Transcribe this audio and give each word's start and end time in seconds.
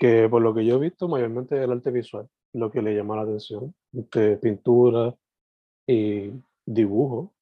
que 0.00 0.30
por 0.30 0.40
lo 0.40 0.54
que 0.54 0.64
yo 0.64 0.76
he 0.76 0.80
visto 0.80 1.08
mayormente 1.08 1.62
el 1.62 1.70
arte 1.70 1.90
visual, 1.90 2.26
lo 2.54 2.70
que 2.70 2.80
le 2.80 2.94
llama 2.94 3.16
la 3.16 3.22
atención, 3.22 3.74
de 3.92 4.38
pintura 4.38 5.14
y 5.86 6.32
dibujo. 6.64 7.34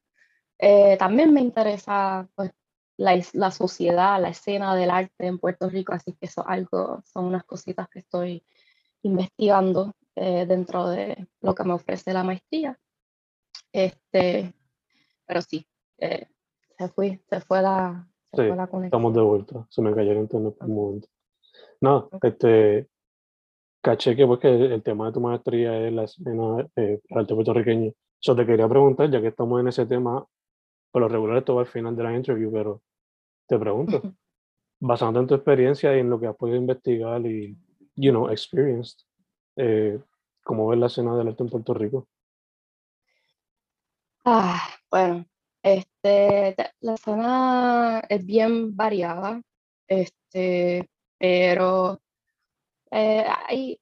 Eh, 0.59 0.97
también 0.98 1.32
me 1.32 1.41
interesa 1.41 2.28
pues, 2.34 2.53
la, 2.97 3.20
la, 3.32 3.50
sociedad, 3.50 4.20
la 4.20 4.28
escena 4.28 4.76
del 4.76 4.91
arte 4.91 5.26
en 5.26 5.38
Puerto 5.38 5.69
Rico, 5.70 5.93
así 5.93 6.12
que 6.12 6.26
eso 6.26 6.47
algo, 6.47 7.03
son 7.04 7.26
unas 7.26 7.44
cositas 7.44 7.88
que 7.88 8.00
estoy 8.00 8.44
investigando 9.03 9.94
eh, 10.16 10.44
dentro 10.47 10.88
de 10.88 11.26
lo 11.41 11.54
que 11.54 11.65
me 11.65 11.72
ofrece 11.72 12.12
la 12.12 12.25
maestría. 12.25 12.78
Este, 13.72 14.53
pero 15.25 15.41
sí, 15.41 15.66
eh, 15.99 16.26
se, 16.76 16.88
fue, 16.88 17.20
se 17.31 17.41
fue 17.41 17.62
la, 17.62 18.06
sí, 18.32 18.43
Estamos 18.84 19.15
de 19.15 19.20
vuelta, 19.22 19.66
se 19.70 19.81
me 19.81 19.94
cayeron 19.94 20.28
en 20.31 20.47
un 20.47 20.75
momento. 20.75 21.09
No, 21.81 22.10
este, 22.22 22.88
caché 23.80 24.16
que, 24.16 24.26
pues, 24.26 24.41
que 24.41 24.48
el 24.48 24.82
tema 24.82 25.06
de 25.06 25.12
tu 25.12 25.20
maestría 25.20 25.86
es 25.86 25.92
la 25.92 26.04
escena 26.04 26.68
eh, 26.76 27.00
arte 27.10 27.34
puertorriqueño. 27.34 27.92
Yo 28.20 28.36
te 28.36 28.46
quería 28.46 28.68
preguntar, 28.68 29.10
ya 29.10 29.20
que 29.20 29.28
estamos 29.28 29.60
en 29.60 29.68
ese 29.68 29.86
tema, 29.86 30.24
por 30.91 31.02
lo 31.02 31.08
regular 31.08 31.38
esto 31.38 31.54
va 31.54 31.62
al 31.62 31.66
final 31.66 31.96
de 31.96 32.02
la 32.02 32.14
entrevista, 32.14 32.52
pero 32.52 32.82
te 33.46 33.58
pregunto, 33.58 34.02
basando 34.80 35.20
en 35.20 35.26
tu 35.26 35.34
experiencia 35.34 35.96
y 35.96 36.00
en 36.00 36.10
lo 36.10 36.20
que 36.20 36.26
has 36.26 36.36
podido 36.36 36.56
investigar 36.56 37.24
y, 37.26 37.56
you 37.96 38.10
know, 38.10 38.28
experienced, 38.28 38.98
eh, 39.56 39.98
¿cómo 40.44 40.69
ves 40.69 40.78
la 40.78 40.86
escena 40.86 41.16
del 41.16 41.28
arte 41.28 41.42
en 41.42 41.48
Puerto 41.50 41.74
Rico? 41.74 42.08
Ah, 44.24 44.60
bueno, 44.90 45.24
este, 45.62 46.54
la 46.80 46.94
escena 46.94 48.02
es 48.08 48.24
bien 48.24 48.76
variada, 48.76 49.40
este, 49.88 50.88
pero 51.19 51.99
eh, 52.90 53.25
hay, 53.46 53.78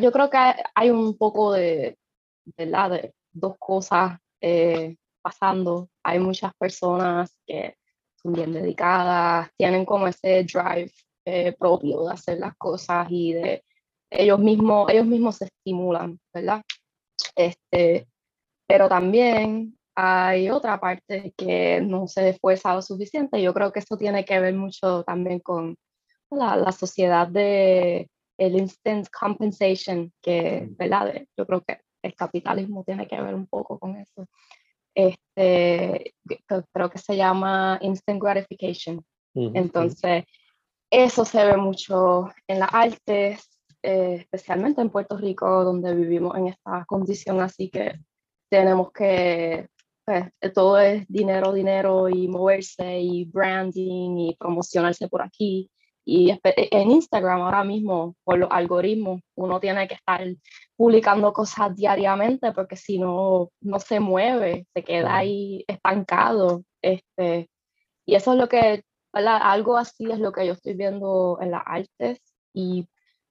yo 0.00 0.12
creo 0.12 0.30
que 0.30 0.38
hay, 0.74 0.90
un 0.90 1.16
poco 1.16 1.52
de, 1.52 1.96
de 2.44 3.12
dos 3.32 3.56
cosas 3.58 4.18
eh, 4.40 4.96
pasando. 5.22 5.88
Hay 6.02 6.18
muchas 6.18 6.52
personas 6.54 7.36
que 7.46 7.76
son 8.22 8.32
bien 8.32 8.52
dedicadas, 8.52 9.50
tienen 9.56 9.84
como 9.84 10.08
ese 10.08 10.44
drive 10.44 10.92
eh, 11.24 11.52
propio 11.58 12.04
de 12.04 12.12
hacer 12.12 12.38
las 12.38 12.56
cosas 12.56 13.06
y 13.10 13.32
de 13.32 13.64
ellos 14.10 14.38
mismos, 14.38 14.90
ellos 14.90 15.06
mismos 15.06 15.36
se 15.36 15.44
estimulan, 15.46 16.18
¿verdad? 16.32 16.62
Este, 17.36 18.08
pero 18.66 18.88
también 18.88 19.78
hay 19.94 20.50
otra 20.50 20.80
parte 20.80 21.34
que 21.36 21.80
no 21.80 22.06
se 22.06 22.30
esfuerza 22.30 22.74
lo 22.74 22.82
suficiente. 22.82 23.42
Yo 23.42 23.52
creo 23.52 23.72
que 23.72 23.80
esto 23.80 23.96
tiene 23.96 24.24
que 24.24 24.40
ver 24.40 24.54
mucho 24.54 25.02
también 25.04 25.40
con 25.40 25.76
la, 26.30 26.56
la 26.56 26.72
sociedad 26.72 27.26
de 27.26 28.08
el 28.38 28.56
instant 28.56 29.08
compensation, 29.10 30.12
que, 30.22 30.68
¿verdad? 30.70 31.12
Yo 31.36 31.46
creo 31.46 31.62
que 31.62 31.80
el 32.02 32.14
capitalismo 32.14 32.84
tiene 32.84 33.06
que 33.06 33.20
ver 33.20 33.34
un 33.34 33.46
poco 33.46 33.78
con 33.78 33.96
eso. 33.96 34.26
Este, 34.94 36.14
creo 36.72 36.90
que 36.90 36.98
se 36.98 37.16
llama 37.16 37.78
instant 37.82 38.22
gratification. 38.22 39.04
Entonces, 39.34 40.24
eso 40.90 41.24
se 41.24 41.44
ve 41.44 41.56
mucho 41.56 42.28
en 42.46 42.60
las 42.60 42.70
artes, 42.72 43.48
eh, 43.82 44.16
especialmente 44.20 44.80
en 44.80 44.90
Puerto 44.90 45.16
Rico, 45.16 45.64
donde 45.64 45.94
vivimos 45.94 46.36
en 46.36 46.48
esta 46.48 46.84
condición, 46.86 47.40
así 47.40 47.70
que 47.70 48.00
tenemos 48.50 48.90
que, 48.92 49.68
pues, 50.04 50.24
todo 50.54 50.78
es 50.80 51.06
dinero, 51.08 51.52
dinero 51.52 52.08
y 52.08 52.26
moverse 52.26 53.00
y 53.00 53.26
branding 53.26 54.16
y 54.16 54.36
promocionarse 54.36 55.08
por 55.08 55.22
aquí. 55.22 55.70
Y 56.10 56.30
en 56.42 56.90
Instagram 56.90 57.42
ahora 57.42 57.64
mismo, 57.64 58.16
por 58.24 58.38
los 58.38 58.48
algoritmos, 58.50 59.20
uno 59.34 59.60
tiene 59.60 59.86
que 59.86 59.96
estar 59.96 60.26
publicando 60.74 61.34
cosas 61.34 61.76
diariamente 61.76 62.50
porque 62.52 62.76
si 62.76 62.98
no, 62.98 63.50
no 63.60 63.78
se 63.78 64.00
mueve, 64.00 64.66
se 64.72 64.82
queda 64.82 65.18
ahí 65.18 65.66
estancado. 65.68 66.62
Este, 66.80 67.50
y 68.06 68.14
eso 68.14 68.32
es 68.32 68.38
lo 68.38 68.48
que, 68.48 68.84
algo 69.12 69.76
así 69.76 70.10
es 70.10 70.18
lo 70.18 70.32
que 70.32 70.46
yo 70.46 70.54
estoy 70.54 70.72
viendo 70.72 71.38
en 71.42 71.50
las 71.50 71.62
artes. 71.66 72.20
Y 72.54 72.88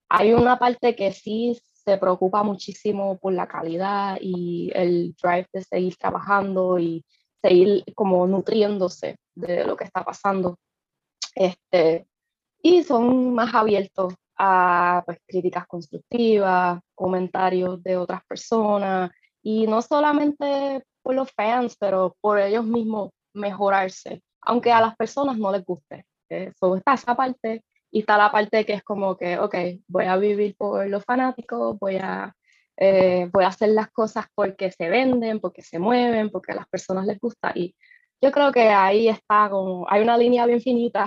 hay 0.07 0.33
una 0.33 0.59
parte 0.59 0.95
que 0.95 1.13
sí 1.13 1.59
se 1.73 1.97
preocupa 1.97 2.43
muchísimo 2.43 3.17
por 3.17 3.33
la 3.33 3.47
calidad 3.47 4.19
y 4.21 4.69
el 4.75 5.15
drive 5.19 5.47
de 5.51 5.63
seguir 5.63 5.95
trabajando 5.95 6.77
y 6.77 7.03
seguir 7.41 7.83
como 7.95 8.27
nutriéndose 8.27 9.17
de 9.33 9.65
lo 9.65 9.75
que 9.75 9.85
está 9.85 10.05
pasando. 10.05 10.59
Este, 11.33 12.05
y 12.61 12.83
son 12.83 13.33
más 13.33 13.53
abiertos 13.53 14.13
a 14.37 15.03
pues, 15.05 15.19
críticas 15.27 15.67
constructivas, 15.67 16.79
comentarios 16.95 17.81
de 17.83 17.97
otras 17.97 18.21
personas 18.25 19.11
y 19.41 19.67
no 19.67 19.81
solamente 19.81 20.83
por 21.01 21.15
los 21.15 21.31
fans, 21.31 21.75
pero 21.79 22.15
por 22.21 22.39
ellos 22.39 22.65
mismos 22.65 23.11
mejorarse, 23.33 24.21
aunque 24.41 24.71
a 24.71 24.81
las 24.81 24.95
personas 24.95 25.37
no 25.37 25.51
les 25.51 25.63
guste. 25.63 26.05
Eso 26.29 26.75
está 26.75 26.93
esa 26.95 27.15
parte 27.15 27.63
y 27.91 27.99
está 28.01 28.17
la 28.17 28.31
parte 28.31 28.65
que 28.65 28.73
es 28.73 28.83
como 28.83 29.15
que, 29.15 29.39
ok, 29.39 29.55
voy 29.87 30.05
a 30.05 30.17
vivir 30.17 30.55
por 30.57 30.87
los 30.87 31.03
fanáticos, 31.05 31.77
voy 31.79 31.97
a, 31.97 32.33
eh, 32.75 33.29
voy 33.31 33.45
a 33.45 33.47
hacer 33.47 33.69
las 33.69 33.89
cosas 33.91 34.25
porque 34.35 34.71
se 34.71 34.89
venden, 34.89 35.39
porque 35.39 35.61
se 35.61 35.79
mueven, 35.79 36.29
porque 36.29 36.51
a 36.51 36.55
las 36.55 36.67
personas 36.67 37.05
les 37.05 37.19
gusta. 37.19 37.53
Y 37.55 37.75
yo 38.21 38.31
creo 38.31 38.51
que 38.51 38.69
ahí 38.69 39.07
está 39.07 39.49
como, 39.49 39.85
hay 39.89 40.01
una 40.01 40.17
línea 40.17 40.45
bien 40.45 40.61
finita 40.61 41.05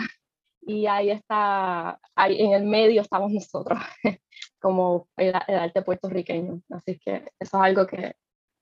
y 0.62 0.86
ahí 0.86 1.10
está, 1.10 1.98
ahí 2.14 2.40
en 2.40 2.52
el 2.52 2.64
medio 2.64 3.02
estamos 3.02 3.32
nosotros, 3.32 3.78
como 4.60 5.08
el, 5.16 5.34
arte 5.34 5.82
puertorriqueño. 5.82 6.60
Así 6.70 6.98
que 6.98 7.16
eso 7.16 7.24
es 7.40 7.54
algo 7.54 7.86
que 7.86 8.14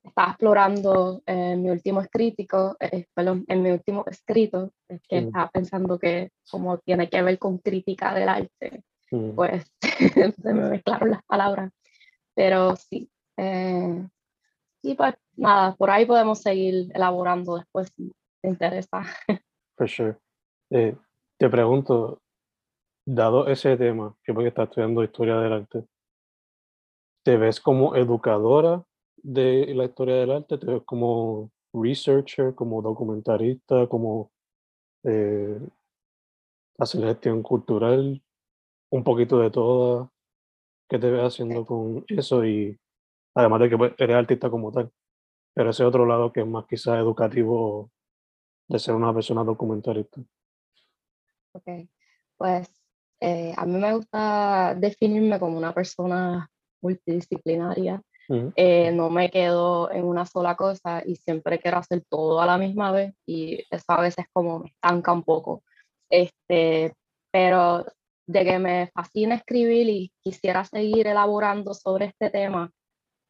estaba 0.03 0.31
explorando 0.31 1.23
en 1.27 1.63
mi 1.63 1.71
último 1.71 2.01
escrito, 2.01 2.77
eh, 2.81 3.07
perdón, 3.15 3.45
en 3.49 3.63
mi 3.63 3.71
último 3.71 4.05
escrito, 4.07 4.73
es 4.89 5.01
que 5.09 5.19
estaba 5.19 5.51
pensando 5.51 5.99
que 5.99 6.31
como 6.51 6.79
tiene 6.79 7.09
que 7.11 7.23
ver 7.23 7.39
con 7.39 7.59
crítica 7.59 8.15
del 8.15 8.29
arte, 8.29 8.83
pues 9.35 9.65
se 10.43 10.55
me 10.55 10.71
mezclaron 10.71 11.11
las 11.11 11.25
palabras. 11.25 11.73
Pero 12.35 12.77
sí, 12.77 13.11
eh, 13.37 14.07
sí, 14.83 14.95
pues 14.95 15.15
nada, 15.37 15.75
por 15.75 15.91
ahí 15.91 16.07
podemos 16.07 16.41
seguir 16.41 16.91
elaborando 16.95 17.57
después 17.57 17.93
si 17.97 18.13
te 18.41 18.49
interesa. 18.49 19.03
For 19.77 19.89
sure. 19.89 20.17
Eh, 20.71 20.97
te 21.39 21.49
pregunto, 21.49 22.21
dado 23.07 23.49
ese 23.49 23.77
tema, 23.77 24.15
que 24.25 24.35
porque 24.35 24.49
estás 24.49 24.69
estudiando 24.69 25.05
historia 25.05 25.37
del 25.39 25.53
arte, 25.53 25.85
¿te 27.25 27.37
ves 27.37 27.61
como 27.61 27.95
educadora 27.97 28.85
de 29.17 29.73
la 29.75 29.85
historia 29.85 30.17
del 30.17 30.33
arte? 30.33 30.59
¿Te 30.59 30.67
ves 30.67 30.83
como 30.85 31.51
researcher, 31.73 32.55
como 32.55 32.83
documentarista, 32.83 33.87
como 33.87 34.31
eh, 35.05 35.61
hacer 36.79 37.03
gestión 37.05 37.43
cultural? 37.43 38.23
Un 38.91 39.05
poquito 39.05 39.39
de 39.39 39.51
toda. 39.51 40.11
¿Qué 40.89 40.99
te 40.99 41.11
ves 41.11 41.23
haciendo 41.23 41.67
con 41.67 42.05
eso? 42.09 42.45
Y 42.45 42.79
además 43.35 43.61
de 43.61 43.71
que 43.71 43.79
pues, 43.79 43.93
eres 43.99 44.17
artista 44.17 44.51
como 44.51 44.73
tal, 44.73 44.91
pero 45.55 45.71
ese 45.71 45.85
otro 45.85 46.07
lado 46.07 46.33
que 46.33 46.41
es 46.41 46.47
más 46.47 46.67
quizás 46.67 46.99
educativo 46.99 47.91
de 48.69 48.79
ser 48.79 48.95
una 48.95 49.15
persona 49.15 49.45
documentarista. 49.45 50.23
Ok, 51.59 51.89
pues 52.37 52.69
eh, 53.21 53.53
a 53.57 53.67
mí 53.67 53.79
me 53.79 53.93
gusta 53.95 54.77
definirme 54.79 55.41
como 55.41 55.59
una 55.59 55.75
persona 55.75 56.49
multidisciplinaria. 56.81 58.01
Eh, 58.57 58.93
no 58.93 59.09
me 59.09 59.31
quedo 59.31 59.91
en 59.91 60.05
una 60.05 60.27
sola 60.27 60.55
cosa 60.55 61.03
y 61.05 61.17
siempre 61.17 61.59
quiero 61.59 61.79
hacer 61.79 62.05
todo 62.11 62.43
a 62.43 62.47
la 62.47 62.59
misma 62.59 62.93
vez 62.93 63.15
y 63.25 63.65
eso 63.71 63.85
a 63.89 64.03
veces 64.03 64.27
como 64.35 64.59
me 64.61 64.69
estanca 64.69 65.13
un 65.13 65.23
poco. 65.23 65.63
Este, 66.11 66.95
pero 67.31 67.87
de 68.27 68.45
que 68.45 68.59
me 68.59 68.91
fascina 68.95 69.37
escribir 69.37 69.89
y 69.89 70.13
quisiera 70.23 70.63
seguir 70.65 71.07
elaborando 71.07 71.73
sobre 71.73 72.07
este 72.07 72.29
tema, 72.29 72.71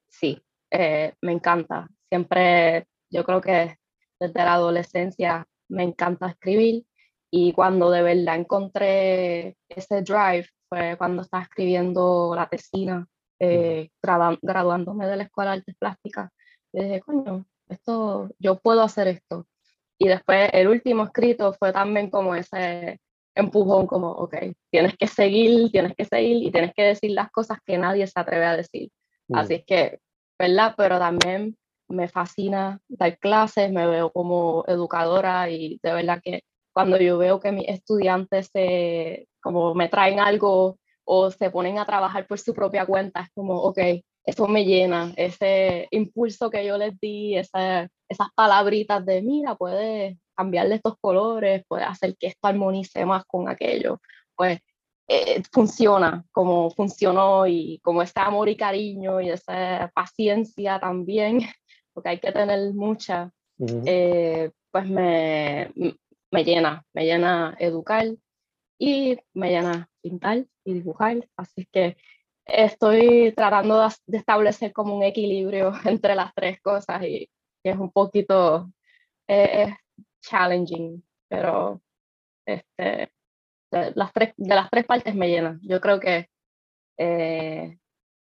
sí, 0.08 0.42
eh, 0.72 1.14
me 1.22 1.32
encanta. 1.32 1.88
Siempre, 2.08 2.88
yo 3.08 3.24
creo 3.24 3.40
que 3.40 3.76
desde 4.18 4.44
la 4.44 4.54
adolescencia 4.54 5.46
me 5.68 5.84
encanta 5.84 6.30
escribir 6.30 6.84
y 7.30 7.52
cuando 7.52 7.90
de 7.90 8.02
verdad 8.02 8.36
encontré 8.36 9.56
ese 9.68 10.02
drive 10.02 10.46
fue 10.68 10.96
cuando 10.96 11.22
estaba 11.22 11.42
escribiendo 11.42 12.32
la 12.34 12.48
tesina, 12.48 13.06
eh, 13.38 13.90
graduándome 14.02 15.06
de 15.06 15.16
la 15.16 15.22
Escuela 15.24 15.52
de 15.52 15.58
Artes 15.58 15.76
Plásticas. 15.78 16.30
Y 16.72 16.82
dije, 16.82 17.00
coño, 17.00 17.46
esto, 17.68 18.30
yo 18.38 18.58
puedo 18.58 18.82
hacer 18.82 19.08
esto. 19.08 19.46
Y 19.98 20.08
después 20.08 20.50
el 20.52 20.68
último 20.68 21.04
escrito 21.04 21.52
fue 21.54 21.72
también 21.72 22.10
como 22.10 22.34
ese 22.34 23.00
empujón, 23.34 23.86
como, 23.86 24.10
ok, 24.10 24.34
tienes 24.70 24.96
que 24.96 25.06
seguir, 25.06 25.70
tienes 25.70 25.94
que 25.96 26.04
seguir 26.04 26.42
y 26.42 26.50
tienes 26.50 26.72
que 26.74 26.82
decir 26.82 27.12
las 27.12 27.30
cosas 27.30 27.58
que 27.64 27.78
nadie 27.78 28.06
se 28.06 28.18
atreve 28.18 28.46
a 28.46 28.56
decir. 28.56 28.90
Así 29.32 29.54
es 29.54 29.64
que, 29.66 30.00
¿verdad? 30.38 30.74
Pero 30.76 30.98
también 30.98 31.56
me 31.88 32.08
fascina 32.08 32.80
dar 32.88 33.18
clases, 33.18 33.70
me 33.70 33.86
veo 33.86 34.10
como 34.10 34.64
educadora 34.66 35.50
y 35.50 35.78
de 35.82 35.92
verdad 35.92 36.20
que 36.22 36.42
cuando 36.78 36.96
yo 36.96 37.18
veo 37.18 37.40
que 37.40 37.50
mis 37.50 37.66
estudiantes 37.66 38.50
se, 38.52 39.26
como 39.40 39.74
me 39.74 39.88
traen 39.88 40.20
algo 40.20 40.78
o 41.02 41.28
se 41.28 41.50
ponen 41.50 41.76
a 41.76 41.84
trabajar 41.84 42.24
por 42.28 42.38
su 42.38 42.54
propia 42.54 42.86
cuenta, 42.86 43.22
es 43.22 43.30
como, 43.34 43.54
ok, 43.62 43.78
eso 44.24 44.46
me 44.46 44.64
llena, 44.64 45.12
ese 45.16 45.88
impulso 45.90 46.48
que 46.50 46.64
yo 46.64 46.78
les 46.78 46.96
di, 47.00 47.36
esa, 47.36 47.88
esas 48.08 48.28
palabritas 48.32 49.04
de, 49.04 49.22
mira, 49.22 49.56
puedes 49.56 50.16
cambiarle 50.36 50.76
estos 50.76 50.94
colores, 51.00 51.64
puedes 51.66 51.88
hacer 51.88 52.16
que 52.16 52.28
esto 52.28 52.46
armonice 52.46 53.04
más 53.04 53.24
con 53.24 53.48
aquello, 53.48 54.00
pues 54.36 54.60
eh, 55.08 55.42
funciona 55.50 56.24
como 56.30 56.70
funcionó 56.70 57.48
y 57.48 57.80
como 57.82 58.02
ese 58.02 58.20
amor 58.20 58.48
y 58.48 58.56
cariño 58.56 59.20
y 59.20 59.30
esa 59.30 59.90
paciencia 59.92 60.78
también, 60.78 61.40
porque 61.92 62.10
hay 62.10 62.20
que 62.20 62.30
tener 62.30 62.72
mucha, 62.72 63.32
eh, 63.84 64.52
pues 64.70 64.88
me, 64.88 65.72
me 66.30 66.44
llena, 66.44 66.84
me 66.92 67.04
llena 67.04 67.56
educar 67.58 68.06
y 68.78 69.18
me 69.34 69.50
llena 69.50 69.88
pintar 70.00 70.46
y 70.64 70.74
dibujar. 70.74 71.28
Así 71.36 71.66
que 71.72 71.96
estoy 72.44 73.32
tratando 73.36 73.88
de 74.06 74.18
establecer 74.18 74.72
como 74.72 74.96
un 74.96 75.02
equilibrio 75.02 75.72
entre 75.84 76.14
las 76.14 76.34
tres 76.34 76.60
cosas 76.60 77.02
y 77.02 77.30
es 77.62 77.76
un 77.76 77.90
poquito 77.90 78.70
eh, 79.28 79.74
challenging, 80.22 81.04
pero 81.28 81.82
este, 82.46 83.12
de, 83.70 83.92
las 83.94 84.12
tres, 84.12 84.32
de 84.36 84.54
las 84.54 84.70
tres 84.70 84.86
partes 84.86 85.14
me 85.14 85.28
llena. 85.28 85.58
Yo 85.62 85.80
creo 85.80 86.00
que 86.00 86.28
eh, 86.98 87.78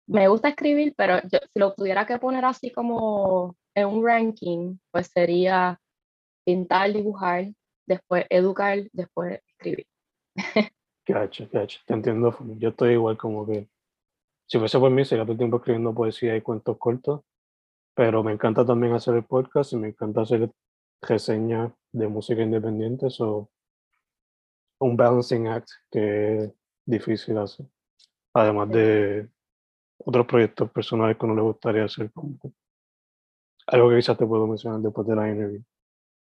me 0.08 0.28
gusta 0.28 0.50
escribir, 0.50 0.94
pero 0.98 1.20
si 1.22 1.38
lo 1.56 1.74
tuviera 1.74 2.06
que 2.06 2.20
poner 2.20 2.44
así 2.46 2.72
como 2.72 3.56
en 3.76 3.88
un 3.88 4.06
ranking, 4.06 4.78
pues 4.92 5.08
sería 5.08 5.80
pintar, 6.44 6.92
dibujar, 6.92 7.46
después 7.90 8.26
educar, 8.30 8.78
después 8.94 9.42
escribir. 9.48 9.88
Gacho, 11.06 11.50
gacho, 11.52 11.80
te 11.86 11.94
entiendo. 11.96 12.38
Yo 12.60 12.70
estoy 12.70 12.94
igual 12.94 13.18
como 13.18 13.46
que, 13.46 13.68
si 14.46 14.60
fuese 14.60 14.78
por 14.78 14.92
mí, 14.92 15.04
sería 15.04 15.24
todo 15.24 15.32
el 15.34 15.40
tiempo 15.40 15.58
escribiendo 15.58 15.94
poesía 15.94 16.36
y 16.36 16.42
cuentos 16.42 16.78
cortos, 16.78 17.22
pero 17.96 18.24
me 18.24 18.32
encanta 18.32 18.64
también 18.64 18.94
hacer 18.94 19.16
el 19.16 19.26
podcast 19.26 19.74
y 19.74 19.78
me 19.78 19.88
encanta 19.88 20.22
hacer 20.22 20.52
reseñas 21.02 21.72
de 21.92 22.08
música 22.08 22.44
independiente, 22.44 23.08
o 23.20 23.50
un 24.80 24.96
balancing 24.96 25.48
act 25.48 25.70
que 25.92 26.38
es 26.38 26.54
difícil 26.86 27.40
hacer. 27.40 27.66
Además 28.34 28.70
de 28.70 29.28
otros 29.98 30.28
proyectos 30.28 30.70
personales 30.72 31.18
que 31.18 31.26
no 31.26 31.34
le 31.34 31.42
gustaría 31.42 31.86
hacer, 31.86 32.12
como 32.12 32.38
algo 33.66 33.90
que 33.90 33.96
quizás 33.96 34.18
te 34.18 34.28
puedo 34.28 34.46
mencionar 34.46 34.80
después 34.80 35.08
de 35.08 35.16
la 35.16 35.30
interview. 35.30 35.64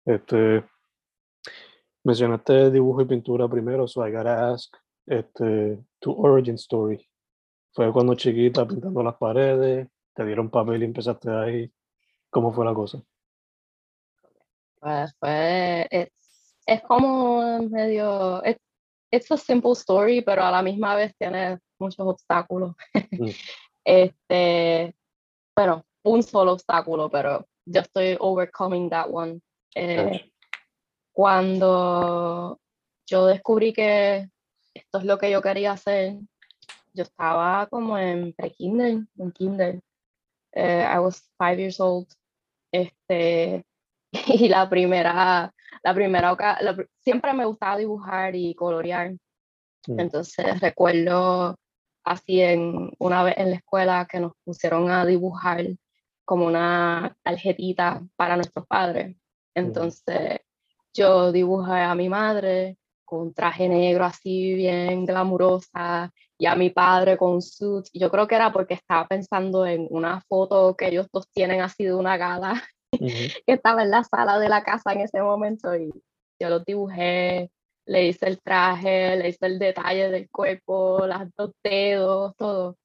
Este, 0.06 0.66
Mencionaste 2.04 2.70
dibujo 2.72 3.02
y 3.02 3.06
pintura 3.06 3.48
primero, 3.48 3.88
so 3.88 4.06
I 4.06 4.12
gotta 4.12 4.52
ask, 4.52 4.76
este, 5.06 5.80
tu 6.00 6.12
origin 6.12 6.56
story. 6.56 7.08
¿Fue 7.74 7.92
cuando 7.92 8.14
chiquita 8.16 8.68
pintando 8.68 9.02
las 9.02 9.16
paredes? 9.16 9.88
¿Te 10.14 10.26
dieron 10.26 10.50
papel 10.50 10.82
y 10.82 10.86
empezaste 10.86 11.30
ahí? 11.32 11.72
¿Cómo 12.30 12.52
fue 12.52 12.66
la 12.66 12.74
cosa? 12.74 13.02
Pues 14.80 15.16
fue, 15.20 15.88
es, 15.90 16.10
es 16.66 16.82
como 16.84 17.62
medio, 17.70 18.44
es, 18.44 18.58
it's 19.12 19.32
a 19.32 19.38
simple 19.38 19.72
story, 19.72 20.22
pero 20.22 20.44
a 20.44 20.52
la 20.52 20.62
misma 20.62 20.96
vez 20.96 21.16
tiene 21.18 21.60
muchos 21.80 22.06
obstáculos. 22.06 22.76
Mm. 23.12 23.30
este, 23.86 24.96
bueno, 25.56 25.86
un 26.04 26.22
solo 26.22 26.54
obstáculo, 26.54 27.10
pero 27.10 27.48
yo 27.66 27.82
estoy 27.82 28.18
overcoming 28.20 28.90
that 28.90 29.08
one. 29.10 29.40
Eh, 29.76 30.33
cuando 31.14 32.60
yo 33.06 33.28
descubrí 33.28 33.72
que 33.72 34.30
esto 34.74 34.98
es 34.98 35.06
lo 35.06 35.18
que 35.18 35.32
yo 35.32 35.42
quería 35.42 35.74
hacer, 35.74 36.18
yo 36.94 37.04
estaba 37.04 37.68
como 37.68 37.98
en 37.98 38.34
pre-kinder, 38.34 39.06
en 39.18 39.32
kinder. 39.32 39.80
Eh, 40.52 40.86
I 40.88 41.00
was 41.00 41.30
five 41.38 41.58
years 41.58 41.80
old. 41.80 42.08
Este, 42.72 43.66
y 44.28 44.50
la 44.50 44.70
primera, 44.70 45.54
la 45.84 45.94
primera, 45.94 46.36
siempre 47.00 47.34
me 47.34 47.46
gustaba 47.46 47.78
dibujar 47.78 48.36
y 48.36 48.54
colorear. 48.56 49.14
Mm. 49.88 50.00
Entonces 50.00 50.60
recuerdo 50.60 51.56
así 52.04 52.42
en 52.42 52.92
una 53.00 53.24
vez 53.24 53.36
en 53.38 53.52
la 53.52 53.58
escuela 53.58 54.08
que 54.10 54.20
nos 54.20 54.34
pusieron 54.44 54.90
a 54.90 55.06
dibujar 55.06 55.66
como 56.26 56.46
una 56.46 57.16
tarjetita 57.24 58.02
para 58.16 58.36
nuestros 58.36 58.66
padres. 58.68 59.16
Entonces 59.56 60.40
yo 60.94 61.32
dibujé 61.32 61.82
a 61.82 61.96
mi 61.96 62.10
madre 62.10 62.78
con 63.04 63.34
traje 63.34 63.68
negro 63.68 64.06
así 64.06 64.54
bien 64.56 65.06
glamurosa 65.06 66.12
y 66.38 66.46
a 66.46 66.56
mi 66.56 66.70
padre 66.70 67.18
con 67.18 67.42
suit. 67.42 67.86
Yo 67.94 68.10
creo 68.10 68.28
que 68.28 68.36
era 68.36 68.52
porque 68.52 68.74
estaba 68.76 69.08
pensando 69.08 69.66
en 69.66 69.88
una 69.90 70.22
foto 70.22 70.76
que 70.76 70.88
ellos 70.88 71.08
dos 71.12 71.30
tienen 71.32 71.62
así 71.62 71.84
de 71.84 71.94
una 71.94 72.18
gala 72.18 72.64
que 72.92 73.44
estaba 73.46 73.84
en 73.84 73.92
la 73.92 74.04
sala 74.04 74.40
de 74.40 74.50
la 74.50 74.64
casa 74.64 74.94
en 74.94 75.02
ese 75.02 75.22
momento 75.22 75.76
y 75.76 75.92
yo 76.40 76.50
los 76.50 76.66
dibujé, 76.66 77.52
le 77.86 78.08
hice 78.08 78.28
el 78.28 78.42
traje, 78.42 79.16
le 79.18 79.30
hice 79.30 79.46
el 79.46 79.60
detalle 79.60 80.10
del 80.10 80.30
cuerpo, 80.30 81.06
las 81.06 81.30
dos 81.36 81.52
dedos, 81.64 82.36
todo. 82.36 82.78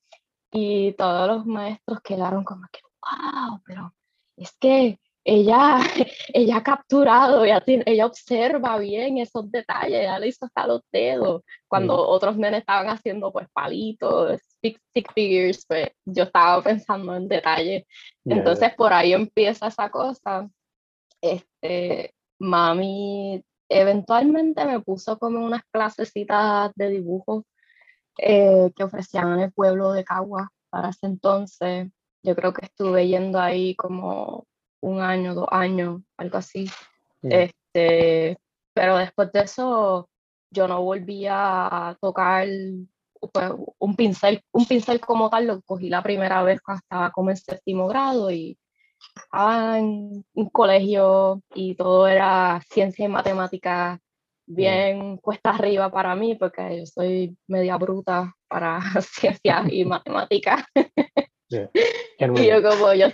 Y 0.53 0.93
todos 0.93 1.29
los 1.29 1.47
maestros 1.47 2.01
quedaron 2.03 2.45
como 2.45 2.67
que, 2.73 2.81
wow, 3.03 3.61
pero 3.67 3.95
es 4.37 4.57
que 4.59 4.99
ella, 5.29 5.79
ella 6.33 6.57
ha 6.57 6.63
capturado, 6.63 7.45
ella, 7.45 7.63
ella 7.67 8.07
observa 8.07 8.79
bien 8.79 9.19
esos 9.19 9.51
detalles, 9.51 10.01
ella 10.01 10.19
le 10.19 10.29
hizo 10.29 10.47
hasta 10.47 10.67
los 10.67 10.81
dedos. 10.91 11.43
Cuando 11.69 11.95
otros 11.97 12.37
nenes 12.39 12.61
estaban 12.61 12.89
haciendo 12.89 13.31
pues 13.31 13.47
palitos, 13.53 14.41
stick, 14.41 14.81
figures, 15.15 15.67
pues 15.67 15.91
yo 16.07 16.25
estaba 16.25 16.63
pensando 16.63 17.15
en 17.15 17.29
detalles. 17.29 17.85
Entonces 18.25 18.75
por 18.75 18.93
ahí 18.93 19.13
empieza 19.13 19.69
esa 19.69 19.91
cosa. 19.91 20.49
Este, 21.21 22.15
mami 22.39 23.45
eventualmente 23.69 24.65
me 24.65 24.81
puso 24.81 25.19
como 25.19 25.45
unas 25.45 25.63
clasecitas 25.71 26.73
de 26.75 26.89
dibujo 26.89 27.45
eh, 28.17 28.73
que 28.75 28.85
ofrecían 28.85 29.35
en 29.35 29.41
el 29.41 29.53
pueblo 29.53 29.93
de 29.93 30.05
Cagua 30.05 30.51
para 30.71 30.89
ese 30.89 31.07
entonces. 31.07 31.91
Yo 32.23 32.35
creo 32.35 32.55
que 32.55 32.65
estuve 32.65 33.09
yendo 33.09 33.39
ahí 33.39 33.75
como 33.77 34.47
un 34.81 35.01
año, 35.01 35.35
dos 35.35 35.49
años, 35.51 36.03
algo 36.17 36.39
así. 36.39 36.71
Este, 37.23 38.39
pero 38.73 38.97
después 38.97 39.33
de 39.33 39.41
eso, 39.41 40.09
yo 40.51 40.69
no 40.69 40.83
volví 40.83 41.27
a 41.29 41.97
tocar 42.01 42.47
pues, 43.33 43.53
un 43.79 43.97
pincel, 43.97 44.43
un 44.53 44.67
pincel 44.67 45.01
como 45.01 45.29
tal, 45.31 45.47
lo 45.47 45.63
cogí 45.63 45.89
la 45.89 46.03
primera 46.03 46.43
vez 46.43 46.61
cuando 46.61 46.81
estaba 46.81 47.11
como 47.11 47.31
en 47.31 47.37
séptimo 47.37 47.89
grado 47.89 48.31
y 48.31 48.59
estaba 49.17 49.79
en 49.79 50.25
un 50.33 50.49
colegio 50.51 51.43
y 51.55 51.75
todo 51.75 52.07
era 52.09 52.61
ciencia 52.69 53.07
y 53.07 53.09
matemática 53.09 54.01
bien 54.47 55.19
cuesta 55.19 55.51
arriba 55.51 55.91
para 55.91 56.15
mí 56.15 56.35
porque 56.35 56.79
yo 56.79 56.87
soy 56.87 57.37
media 57.47 57.77
bruta 57.77 58.35
para 58.49 58.81
ciencia 59.03 59.65
y 59.69 59.85
matemáticas. 59.85 60.65
y 61.51 62.47
yo 62.47 62.63
como 62.63 62.93
yo 62.95 63.09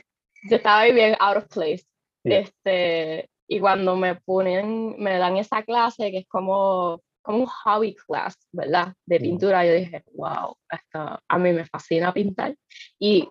yo 0.45 0.57
estaba 0.57 0.81
ahí 0.81 0.93
bien 0.93 1.17
out 1.21 1.39
of 1.39 1.49
place. 1.49 1.85
Este, 2.23 3.29
y 3.49 3.61
cuando 3.61 3.97
me 3.97 4.15
ponen, 4.17 4.97
me 4.99 5.19
dan 5.19 5.37
esa 5.37 5.63
clase 5.63 6.11
que 6.11 6.19
es 6.19 6.29
como, 6.29 7.03
como 7.23 7.41
un 7.41 7.47
hobby 7.47 7.95
class, 7.95 8.35
¿verdad? 8.53 8.95
De 9.07 9.21
pintura, 9.21 9.67
yo 9.67 9.75
dije, 9.75 10.03
wow, 10.15 10.57
esto, 10.71 11.21
a 11.29 11.39
mí 11.39 11.53
me 11.53 11.67
fascina 11.67 12.13
pintar. 12.13 12.55
Y 12.99 13.29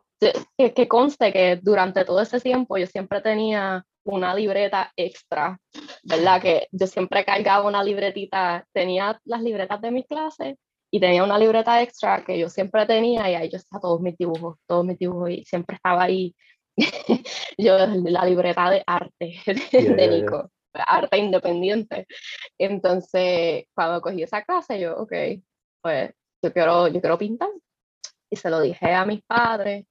que, 0.58 0.74
que 0.74 0.88
conste 0.88 1.34
que 1.34 1.60
durante 1.62 2.06
todo 2.06 2.22
ese 2.22 2.40
tiempo 2.40 2.78
yo 2.78 2.88
siempre 2.88 3.22
tenía 3.22 3.84
una 4.06 4.36
libreta 4.36 4.92
extra, 4.96 5.58
¿verdad? 6.04 6.42
Que 6.42 6.68
yo 6.72 6.88
siempre 6.88 7.26
cargaba 7.26 7.68
una 7.68 7.84
libretita, 7.84 8.66
tenía 8.74 9.20
las 9.26 9.42
libretas 9.42 9.82
de 9.82 9.92
mis 9.92 10.06
clases 10.06 10.56
y 10.92 11.00
tenía 11.00 11.24
una 11.24 11.40
libreta 11.40 11.82
extra 11.82 12.24
que 12.24 12.38
yo 12.38 12.50
siempre 12.50 12.86
tenía 12.86 13.30
y 13.32 13.36
ahí 13.36 13.50
yo 13.50 13.58
estaba 13.58 13.82
todos 13.82 14.02
mis 14.02 14.16
dibujos, 14.18 14.58
todos 14.68 14.86
mis 14.86 15.00
dibujos 15.00 15.32
y 15.32 15.44
siempre 15.46 15.76
estaba 15.76 16.04
ahí 16.04 16.36
yo 17.58 17.78
la 17.78 18.26
libreta 18.26 18.70
de 18.70 18.84
arte 18.86 19.36
de 19.72 20.08
Nico, 20.08 20.50
arte 20.74 21.18
independiente. 21.18 22.08
Entonces, 22.58 23.66
cuando 23.74 24.02
cogí 24.02 24.24
esa 24.24 24.44
clase, 24.44 24.80
yo, 24.80 24.98
ok, 24.98 25.14
pues 25.82 26.12
yo 26.42 26.54
quiero, 26.54 26.88
yo 26.88 27.00
quiero 27.02 27.18
pintar. 27.18 27.50
Y 28.30 28.36
se 28.36 28.50
lo 28.50 28.62
dije 28.62 28.94
a 28.94 29.06
mis 29.06 29.22
padres. 29.24 29.86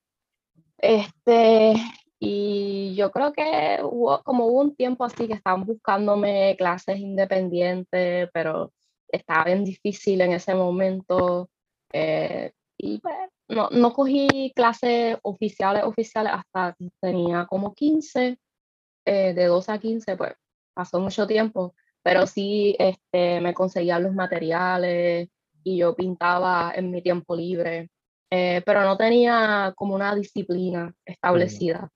Este, 0.78 1.74
y 2.18 2.94
yo 2.96 3.10
creo 3.12 3.32
que 3.32 3.78
hubo, 3.82 4.22
como 4.22 4.46
hubo 4.46 4.60
un 4.60 4.74
tiempo 4.74 5.04
así 5.04 5.28
que 5.28 5.34
estaban 5.34 5.64
buscándome 5.64 6.56
clases 6.56 6.98
independientes, 6.98 8.28
pero 8.32 8.72
estaba 9.08 9.44
bien 9.44 9.64
difícil 9.64 10.20
en 10.20 10.32
ese 10.32 10.54
momento. 10.54 11.48
Eh, 11.92 12.52
y 12.82 12.98
pues, 12.98 13.14
no, 13.48 13.68
no 13.70 13.92
cogí 13.92 14.52
clases 14.56 15.16
oficiales, 15.22 15.84
oficiales 15.84 16.32
hasta 16.34 16.76
tenía 17.00 17.46
como 17.46 17.74
15, 17.74 18.38
eh, 19.06 19.34
de 19.34 19.46
12 19.46 19.72
a 19.72 19.78
15, 19.78 20.16
pues 20.16 20.32
pasó 20.74 20.98
mucho 20.98 21.28
tiempo, 21.28 21.76
pero 22.02 22.26
sí 22.26 22.74
este, 22.80 23.40
me 23.40 23.54
conseguía 23.54 24.00
los 24.00 24.12
materiales 24.14 25.28
y 25.62 25.76
yo 25.78 25.94
pintaba 25.94 26.72
en 26.74 26.90
mi 26.90 27.02
tiempo 27.02 27.36
libre, 27.36 27.88
eh, 28.30 28.62
pero 28.66 28.82
no 28.82 28.96
tenía 28.96 29.72
como 29.76 29.94
una 29.94 30.16
disciplina 30.16 30.92
establecida. 31.04 31.88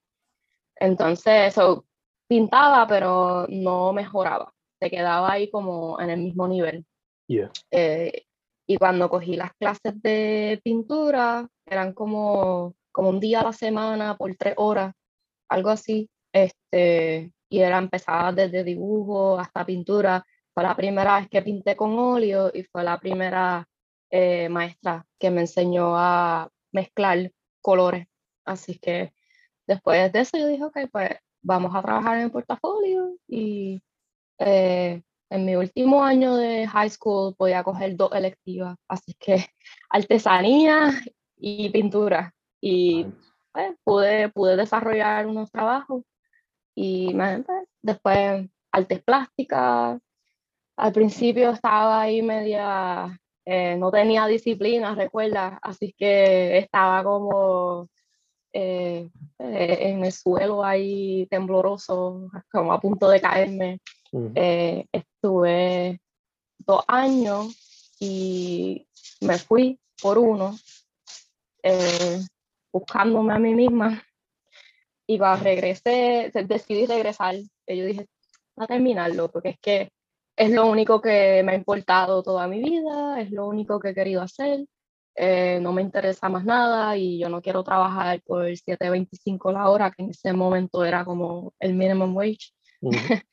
Entonces, 0.76 1.49
eso 1.49 1.85
pintaba, 2.28 2.87
pero 2.87 3.47
no 3.49 3.93
mejoraba, 3.93 4.52
se 4.78 4.88
quedaba 4.88 5.33
ahí 5.33 5.50
como 5.50 6.00
en 6.00 6.11
el 6.11 6.21
mismo 6.21 6.47
nivel. 6.47 6.87
Eh, 7.73 8.25
y 8.66 8.76
cuando 8.78 9.08
cogí 9.08 9.37
las 9.37 9.52
clases 9.54 10.00
de 10.02 10.61
pintura, 10.64 11.49
eran 11.66 11.92
como, 11.92 12.75
como 12.92 13.11
un 13.11 13.20
día 13.20 13.40
a 13.40 13.44
la 13.44 13.52
semana 13.52 14.16
por 14.16 14.35
tres 14.37 14.54
horas, 14.56 14.94
algo 15.49 15.70
así. 15.70 16.11
Este, 16.32 17.32
y 17.49 17.61
era 17.61 17.78
empezaba 17.78 18.32
desde 18.32 18.64
dibujo 18.64 19.38
hasta 19.38 19.64
pintura. 19.64 20.25
Fue 20.52 20.62
la 20.64 20.75
primera 20.76 21.18
vez 21.18 21.28
que 21.28 21.42
pinté 21.42 21.76
con 21.76 21.99
óleo 21.99 22.50
y 22.52 22.64
fue 22.64 22.82
la 22.85 22.99
primera 22.99 23.66
eh, 24.11 24.49
maestra 24.49 25.06
que 25.18 25.30
me 25.30 25.42
enseñó 25.42 25.96
a 25.96 26.50
mezclar 26.73 27.32
colores. 27.61 28.06
Así 28.44 28.78
que 28.78 29.12
después 29.66 30.12
de 30.12 30.20
eso 30.20 30.38
yo 30.38 30.49
dije, 30.49 30.64
ok, 30.64 30.78
pues 30.92 31.11
vamos 31.42 31.75
a 31.75 31.82
trabajar 31.82 32.18
en 32.18 32.25
el 32.25 32.30
portafolio 32.32 33.16
y 33.28 33.82
eh, 34.38 35.02
en 35.30 35.45
mi 35.45 35.56
último 35.56 36.04
año 36.04 36.37
de 36.37 36.66
high 36.66 36.90
school 36.90 37.35
podía 37.37 37.64
coger 37.64 37.97
dos 37.97 38.12
electivas, 38.12 38.76
así 38.88 39.14
que 39.18 39.47
artesanía 39.90 40.92
y 41.37 41.68
pintura. 41.71 42.33
Y 42.61 43.06
pues, 43.52 43.75
pude, 43.85 44.28
pude 44.30 44.56
desarrollar 44.56 45.26
unos 45.26 45.50
trabajos 45.50 46.02
y 46.75 47.12
pues, 47.14 47.45
después 47.83 48.49
artes 48.73 49.02
plásticas. 49.02 50.00
Al 50.76 50.92
principio 50.92 51.50
estaba 51.50 52.02
ahí 52.02 52.23
media, 52.23 53.18
eh, 53.45 53.76
no 53.76 53.90
tenía 53.90 54.26
disciplina, 54.26 54.95
recuerda, 54.95 55.59
así 55.62 55.95
que 55.97 56.59
estaba 56.59 57.02
como 57.02 57.88
eh, 58.52 59.09
eh, 59.38 59.78
en 59.80 60.04
el 60.04 60.12
suelo 60.12 60.64
ahí 60.64 61.26
tembloroso, 61.30 62.30
como 62.50 62.73
a 62.73 62.80
punto 62.80 63.09
de 63.09 63.21
caerme. 63.21 63.80
Eh, 64.12 64.86
estuve 64.92 66.00
dos 66.58 66.84
años 66.88 67.96
y 68.00 68.86
me 69.20 69.38
fui 69.38 69.78
por 70.00 70.18
uno, 70.18 70.56
eh, 71.62 72.20
buscándome 72.72 73.34
a 73.34 73.38
mí 73.38 73.54
misma. 73.54 74.02
Y 75.06 75.18
cuando 75.18 75.44
regresé, 75.44 76.32
decidí 76.46 76.86
regresar. 76.86 77.36
Y 77.66 77.76
yo 77.76 77.86
dije, 77.86 78.06
a 78.56 78.66
terminarlo, 78.66 79.30
porque 79.30 79.50
es 79.50 79.58
que 79.60 79.90
es 80.36 80.50
lo 80.50 80.66
único 80.66 81.00
que 81.00 81.42
me 81.44 81.52
ha 81.52 81.54
importado 81.54 82.22
toda 82.22 82.46
mi 82.46 82.62
vida, 82.62 83.20
es 83.20 83.30
lo 83.30 83.46
único 83.46 83.80
que 83.80 83.90
he 83.90 83.94
querido 83.94 84.22
hacer. 84.22 84.66
Eh, 85.14 85.58
no 85.62 85.72
me 85.72 85.80
interesa 85.80 86.28
más 86.28 86.44
nada 86.44 86.94
y 86.96 87.18
yo 87.18 87.30
no 87.30 87.40
quiero 87.40 87.64
trabajar 87.64 88.20
por 88.22 88.44
7.25 88.44 89.50
la 89.50 89.70
hora, 89.70 89.90
que 89.90 90.02
en 90.02 90.10
ese 90.10 90.34
momento 90.34 90.84
era 90.84 91.04
como 91.06 91.54
el 91.58 91.75
minimum 91.75 92.14
wage. 92.14 92.52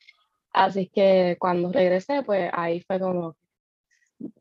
Así 0.54 0.88
que 0.88 1.36
cuando 1.40 1.72
regresé, 1.72 2.22
pues 2.22 2.50
ahí 2.54 2.80
fue 2.82 3.00
como, 3.00 3.36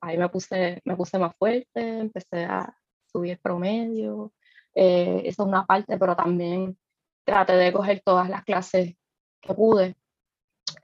ahí 0.01 0.17
me 0.17 0.29
puse, 0.29 0.81
me 0.85 0.95
puse 0.95 1.17
más 1.19 1.35
fuerte, 1.37 1.99
empecé 1.99 2.45
a 2.45 2.73
subir 3.11 3.39
promedio, 3.41 4.31
eh, 4.75 5.21
eso 5.25 5.43
es 5.43 5.47
una 5.47 5.65
parte, 5.65 5.97
pero 5.97 6.15
también 6.15 6.77
traté 7.25 7.53
de 7.53 7.73
coger 7.73 8.01
todas 8.05 8.29
las 8.29 8.43
clases 8.43 8.95
que 9.41 9.53
pude 9.55 9.95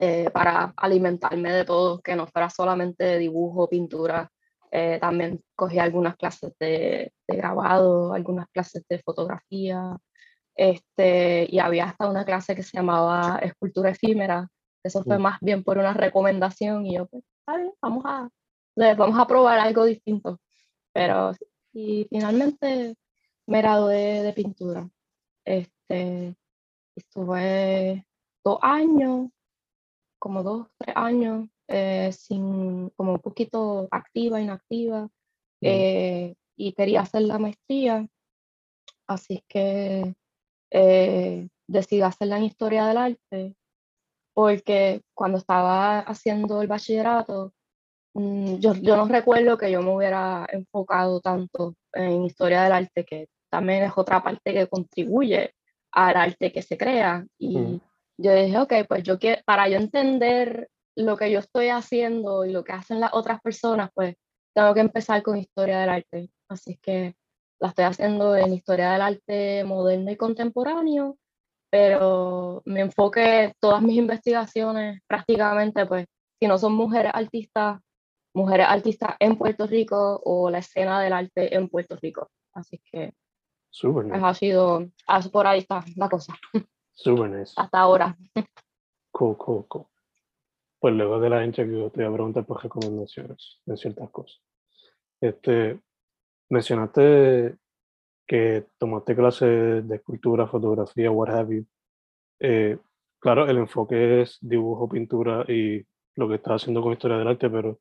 eh, 0.00 0.30
para 0.30 0.74
alimentarme 0.76 1.52
de 1.52 1.64
todo, 1.64 2.00
que 2.00 2.16
no 2.16 2.26
fuera 2.26 2.50
solamente 2.50 3.18
dibujo, 3.18 3.68
pintura. 3.68 4.30
Eh, 4.72 4.98
también 5.00 5.42
cogí 5.56 5.78
algunas 5.78 6.16
clases 6.16 6.52
de, 6.58 7.12
de, 7.28 7.36
grabado, 7.36 8.14
algunas 8.14 8.48
clases 8.48 8.84
de 8.88 9.00
fotografía, 9.00 9.96
este, 10.56 11.46
y 11.50 11.58
había 11.58 11.84
hasta 11.86 12.08
una 12.08 12.24
clase 12.24 12.54
que 12.54 12.62
se 12.62 12.76
llamaba 12.76 13.38
escultura 13.42 13.90
efímera. 13.90 14.48
Eso 14.82 15.02
fue 15.02 15.18
más 15.18 15.38
bien 15.40 15.62
por 15.62 15.78
una 15.78 15.92
recomendación 15.92 16.86
y 16.86 16.94
yo, 16.94 17.06
pues, 17.06 17.22
vamos 17.80 18.04
a, 18.06 18.30
vamos 18.76 19.18
a 19.18 19.26
probar 19.26 19.58
algo 19.58 19.84
distinto. 19.84 20.40
Pero, 20.92 21.32
y 21.72 22.06
finalmente 22.10 22.96
me 23.46 23.60
gradué 23.60 24.22
de 24.22 24.32
pintura. 24.32 24.88
Este, 25.44 26.34
estuve 26.96 28.06
dos 28.44 28.58
años, 28.62 29.30
como 30.18 30.42
dos, 30.42 30.68
tres 30.78 30.96
años, 30.96 31.48
eh, 31.68 32.10
sin, 32.12 32.90
como 32.90 33.12
un 33.12 33.20
poquito 33.20 33.88
activa, 33.90 34.40
inactiva, 34.40 35.08
eh, 35.60 36.34
y 36.56 36.72
quería 36.72 37.02
hacer 37.02 37.22
la 37.22 37.38
maestría, 37.38 38.06
así 39.06 39.44
que 39.48 40.14
eh, 40.70 41.48
decidí 41.66 42.02
hacerla 42.02 42.38
en 42.38 42.44
historia 42.44 42.86
del 42.86 42.96
arte, 42.96 43.56
porque 44.34 45.02
cuando 45.14 45.38
estaba 45.38 46.00
haciendo 46.00 46.62
el 46.62 46.68
bachillerato, 46.68 47.52
mm, 48.14 48.56
yo, 48.56 48.74
yo 48.74 48.96
no 48.96 49.06
recuerdo 49.06 49.58
que 49.58 49.70
yo 49.70 49.82
me 49.82 49.94
hubiera 49.94 50.46
enfocado 50.50 51.20
tanto 51.20 51.74
en 51.92 52.24
historia 52.24 52.62
del 52.62 52.72
arte, 52.72 53.04
que 53.04 53.28
también 53.50 53.82
es 53.84 53.92
otra 53.96 54.22
parte 54.22 54.52
que 54.52 54.68
contribuye 54.68 55.54
al 55.92 56.16
arte 56.16 56.52
que 56.52 56.62
se 56.62 56.78
crea. 56.78 57.26
Y 57.38 57.58
mm. 57.58 57.80
yo 58.18 58.34
dije, 58.34 58.58
ok, 58.58 58.72
pues 58.88 59.02
yo 59.02 59.18
quiero, 59.18 59.42
para 59.44 59.68
yo 59.68 59.76
entender 59.76 60.68
lo 60.96 61.16
que 61.16 61.30
yo 61.30 61.38
estoy 61.40 61.68
haciendo 61.68 62.44
y 62.44 62.52
lo 62.52 62.64
que 62.64 62.72
hacen 62.72 63.00
las 63.00 63.12
otras 63.14 63.40
personas, 63.40 63.90
pues 63.94 64.14
tengo 64.54 64.74
que 64.74 64.80
empezar 64.80 65.22
con 65.22 65.36
historia 65.36 65.80
del 65.80 65.90
arte. 65.90 66.30
Así 66.48 66.76
que 66.82 67.14
la 67.60 67.68
estoy 67.68 67.84
haciendo 67.84 68.36
en 68.36 68.52
historia 68.52 68.92
del 68.92 69.02
arte 69.02 69.64
moderno 69.64 70.10
y 70.10 70.16
contemporáneo, 70.16 71.18
pero 71.70 72.62
mi 72.64 72.80
enfoque, 72.80 73.54
todas 73.60 73.80
mis 73.80 73.96
investigaciones 73.96 75.00
prácticamente, 75.06 75.86
pues, 75.86 76.06
si 76.40 76.48
no 76.48 76.58
son 76.58 76.74
mujeres 76.74 77.12
artistas, 77.14 77.80
mujeres 78.34 78.66
artistas 78.68 79.16
en 79.20 79.36
Puerto 79.36 79.66
Rico 79.66 80.20
o 80.24 80.50
la 80.50 80.58
escena 80.58 81.00
del 81.00 81.12
arte 81.12 81.54
en 81.54 81.68
Puerto 81.68 81.96
Rico. 82.00 82.30
Así 82.52 82.80
que 82.90 83.14
Super 83.70 84.04
nice. 84.06 84.20
ha 84.24 84.34
sido, 84.34 84.90
por 85.32 85.46
ahí 85.46 85.60
está 85.60 85.84
la 85.96 86.08
cosa. 86.08 86.34
Super 86.92 87.30
nice. 87.30 87.54
Hasta 87.56 87.78
ahora. 87.78 88.16
Cool, 89.12 89.36
cool, 89.36 89.66
cool. 89.68 89.86
Pues 90.78 90.94
luego 90.94 91.20
de 91.20 91.30
la 91.30 91.44
entrevista 91.44 91.90
te 91.90 92.02
voy 92.02 92.12
a 92.12 92.14
preguntar 92.14 92.44
por 92.46 92.62
recomendaciones 92.62 93.60
en 93.66 93.76
ciertas 93.76 94.10
cosas. 94.10 94.40
Este, 95.20 95.78
mencionaste 96.48 97.56
que 98.30 98.64
tomaste 98.78 99.16
clases 99.16 99.88
de 99.88 99.96
escultura, 99.96 100.46
fotografía, 100.46 101.10
what 101.10 101.30
have 101.30 101.52
you. 101.52 101.66
Eh, 102.38 102.78
claro, 103.18 103.48
el 103.48 103.58
enfoque 103.58 104.22
es 104.22 104.38
dibujo, 104.40 104.88
pintura 104.88 105.44
y 105.48 105.84
lo 106.14 106.28
que 106.28 106.36
estás 106.36 106.62
haciendo 106.62 106.80
con 106.80 106.92
historia 106.92 107.16
del 107.16 107.26
arte, 107.26 107.50
pero 107.50 107.80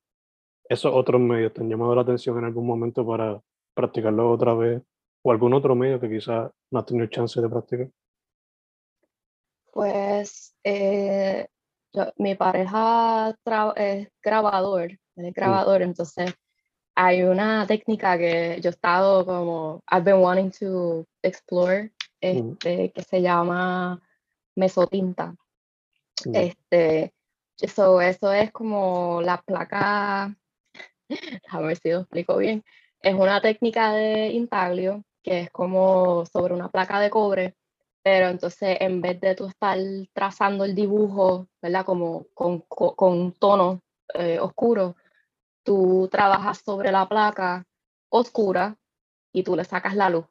esos 0.68 0.91
otros 0.91 1.22
medios 1.22 1.53
te 1.53 1.62
han 1.62 1.70
llamado 1.70 1.94
la 1.94 2.01
atención 2.01 2.39
en 2.39 2.46
algún 2.46 2.65
momento 2.65 3.06
para 3.06 3.39
practicarlo 3.75 4.32
otra 4.32 4.56
vez 4.56 4.82
o 5.22 5.32
algún 5.32 5.53
otro 5.53 5.75
medio 5.75 6.00
que 6.00 6.10
quizás 6.10 6.50
no 6.72 6.79
has 6.79 6.85
tenido 6.88 7.05
chance 7.05 7.40
de 7.40 7.48
practicar? 7.48 7.90
Pues 9.72 10.55
eh, 10.64 11.48
mi 12.18 12.33
pareja 12.33 13.35
es 13.75 14.07
grabador, 14.24 14.98
es 15.16 15.33
grabador, 15.35 15.83
entonces 15.83 16.33
hay 17.01 17.24
una 17.24 17.66
técnica 17.66 18.18
que 18.18 18.59
yo 18.59 18.70
he 18.70 18.74
estado 18.74 19.25
como, 19.25 19.81
I've 19.90 20.03
been 20.03 20.18
wanting 20.18 20.51
to 20.59 21.07
explore, 21.24 21.94
este, 22.20 22.92
que 22.92 23.03
se 23.03 23.22
llama 23.22 24.01
mesotinta. 24.57 25.33
Este, 26.33 27.14
eso, 27.57 28.01
eso 28.01 28.33
es 28.33 28.51
como 28.51 29.22
la 29.22 29.42
placa, 29.42 30.35
a 31.48 31.62
ver 31.62 31.77
si 31.77 31.90
lo 31.90 32.01
explico 32.01 32.35
bien, 32.35 32.66
es 33.01 33.16
una 33.16 33.40
técnica 33.40 33.94
de 33.94 34.33
intaglio 34.33 35.05
que 35.24 35.40
es 35.40 35.51
como 35.51 36.25
sobre 36.25 36.53
una 36.53 36.68
placa 36.68 37.00
de 37.00 37.09
cobre, 37.09 37.55
pero 38.03 38.27
entonces 38.27 38.75
en 38.81 39.00
vez 39.00 39.22
de 39.22 39.35
tú 39.35 39.46
estar 39.48 39.77
trazando 40.12 40.66
el 40.66 40.75
dibujo, 40.75 41.48
¿verdad? 41.62 41.85
Como 41.85 42.25
con, 42.33 42.59
con 42.68 43.14
un 43.18 43.31
tono 43.31 43.81
eh, 44.16 44.38
oscuro, 44.38 44.98
tú 45.70 46.10
trabajas 46.12 46.64
sobre 46.66 46.92
la 46.92 47.08
placa 47.08 47.64
oscura 48.10 48.75
y 49.32 49.44
tú 49.44 49.55
le 49.55 49.64
sacas 49.64 49.96
la 49.96 50.10
luz. 50.10 50.25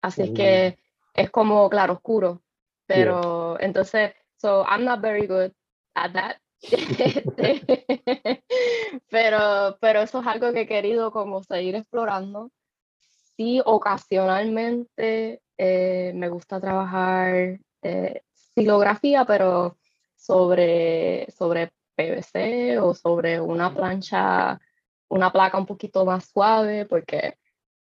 Así 0.00 0.32
que 0.32 0.78
es 1.14 1.30
como 1.30 1.68
claro 1.68 1.94
oscuro, 1.94 2.42
pero 2.86 3.58
entonces, 3.58 4.12
so 4.36 4.64
I'm 4.64 4.84
not 4.84 5.00
very 5.00 5.26
good 5.26 5.50
at 5.96 6.12
that. 6.12 6.36
pero, 9.10 9.76
pero 9.80 10.00
eso 10.00 10.20
es 10.20 10.26
algo 10.28 10.52
que 10.52 10.60
he 10.60 10.66
querido 10.68 11.10
como 11.10 11.42
seguir 11.42 11.74
explorando 11.74 12.52
sí, 13.36 13.60
ocasionalmente 13.64 15.42
eh, 15.58 16.12
me 16.14 16.28
gusta 16.28 16.60
trabajar 16.60 17.58
eh, 17.82 18.22
silografía, 18.54 19.24
pero 19.24 19.76
sobre, 20.14 21.26
sobre 21.32 21.72
PVC 21.96 22.78
o 22.78 22.94
sobre 22.94 23.40
una 23.40 23.74
plancha, 23.74 24.60
una 25.08 25.32
placa 25.32 25.58
un 25.58 25.66
poquito 25.66 26.04
más 26.04 26.26
suave, 26.26 26.86
porque 26.86 27.36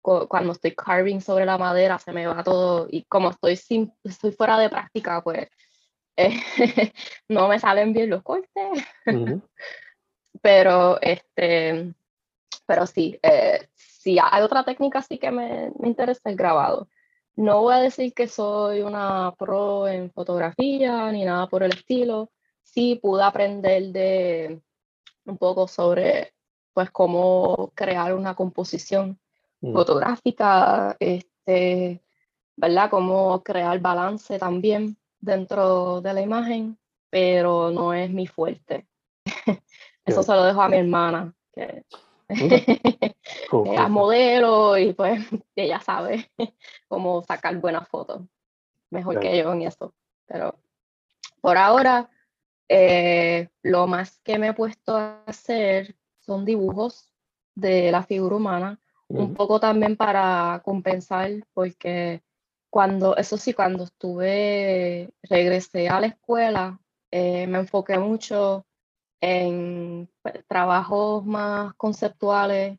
cuando 0.02 0.54
estoy 0.54 0.74
carving 0.76 1.20
sobre 1.20 1.46
la 1.46 1.58
madera 1.58 2.00
se 2.00 2.12
me 2.12 2.26
va 2.26 2.44
todo 2.44 2.88
y 2.90 3.04
como 3.04 3.30
estoy, 3.30 3.56
sin, 3.56 3.94
estoy 4.04 4.32
fuera 4.32 4.58
de 4.58 4.70
práctica, 4.70 5.22
pues 5.22 5.50
no 7.30 7.48
me 7.48 7.60
salen 7.60 7.94
bien 7.94 8.10
los 8.10 8.24
cortes. 8.24 8.84
pero, 10.42 11.00
este, 11.02 11.94
pero 12.66 12.88
sí, 12.88 13.20
eh, 13.22 13.68
si 13.76 14.18
hay 14.20 14.42
otra 14.42 14.64
técnica 14.64 15.02
sí 15.02 15.18
que 15.18 15.32
me, 15.32 15.72
me, 15.80 15.88
interesa 15.88 16.30
el 16.30 16.36
grabado. 16.36 16.88
No 17.36 17.62
voy 17.62 17.76
a 17.76 17.80
decir 17.80 18.14
que 18.14 18.28
soy 18.28 18.82
una 18.82 19.34
pro 19.38 19.88
en 19.88 20.12
fotografía 20.12 21.12
ni 21.12 21.24
nada 21.24 21.48
por 21.48 21.64
el 21.64 21.72
estilo. 21.72 22.32
Sí 22.64 23.00
pude 23.02 23.24
aprender 23.24 23.84
de 23.92 24.62
un 25.26 25.38
poco 25.38 25.68
sobre 25.68 26.34
pues 26.74 26.92
cómo 26.92 27.72
crear 27.76 28.14
una 28.14 28.36
composición 28.36 29.20
mm. 29.62 29.74
fotográfica, 29.74 30.96
este, 31.00 32.02
¿verdad? 32.56 32.90
Cómo 32.90 33.44
crear 33.44 33.80
balance 33.80 34.38
también 34.40 34.98
dentro 35.20 36.02
de 36.02 36.14
la 36.14 36.22
imagen, 36.22 36.78
pero 37.10 37.72
no 37.72 37.94
es 37.94 38.10
mi 38.12 38.28
fuerte. 38.28 38.88
Eso 40.06 40.24
se 40.24 40.34
lo 40.34 40.44
dejo 40.44 40.62
a 40.62 40.70
mi 40.70 40.78
hermana, 40.78 41.34
que 41.54 41.86
a 43.78 43.88
modelo 43.88 44.78
y 44.78 44.94
pues 44.94 45.26
ella 45.56 45.80
sabe 45.80 46.32
cómo 46.88 47.24
sacar 47.24 47.58
buenas 47.58 47.88
fotos. 47.88 48.22
Mejor 48.92 49.20
que 49.20 49.38
yo 49.38 49.54
en 49.54 49.64
eso. 49.64 49.94
Pero 50.26 50.56
por 51.42 51.58
ahora, 51.58 52.10
eh, 52.68 53.50
lo 53.62 53.88
más 53.88 54.20
que 54.22 54.40
me 54.40 54.48
he 54.48 54.54
puesto 54.54 54.96
a 54.96 55.24
hacer 55.26 55.96
son 56.30 56.46
dibujos 56.46 57.12
de 57.56 57.92
la 57.92 58.04
figura 58.04 58.36
humana, 58.36 58.80
un 59.08 59.34
poco 59.34 59.60
también 59.60 59.96
para 59.96 60.62
compensar, 60.64 61.32
porque 61.56 62.22
cuando, 62.70 63.18
eso 63.18 63.36
sí, 63.36 63.54
cuando 63.54 63.86
estuve, 63.86 65.10
regresé 65.24 65.90
a 65.90 66.00
la 66.00 66.08
escuela, 66.08 66.80
eh, 67.10 67.48
me 67.48 67.58
enfoqué 67.58 67.98
mucho 67.98 68.68
en 69.20 70.08
pues, 70.22 70.46
trabajos 70.48 71.26
más 71.26 71.74
conceptuales, 71.74 72.78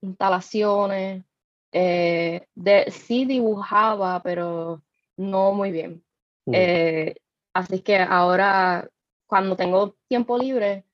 instalaciones. 0.00 1.24
Eh, 1.72 2.46
de, 2.54 2.88
sí 2.92 3.24
dibujaba, 3.24 4.22
pero 4.22 4.80
no 5.16 5.52
muy 5.52 5.72
bien. 5.72 6.04
Eh, 6.52 7.16
así 7.52 7.80
que 7.80 7.96
ahora, 7.98 8.88
cuando 9.26 9.56
tengo 9.56 9.96
tiempo 10.06 10.38
libre, 10.38 10.84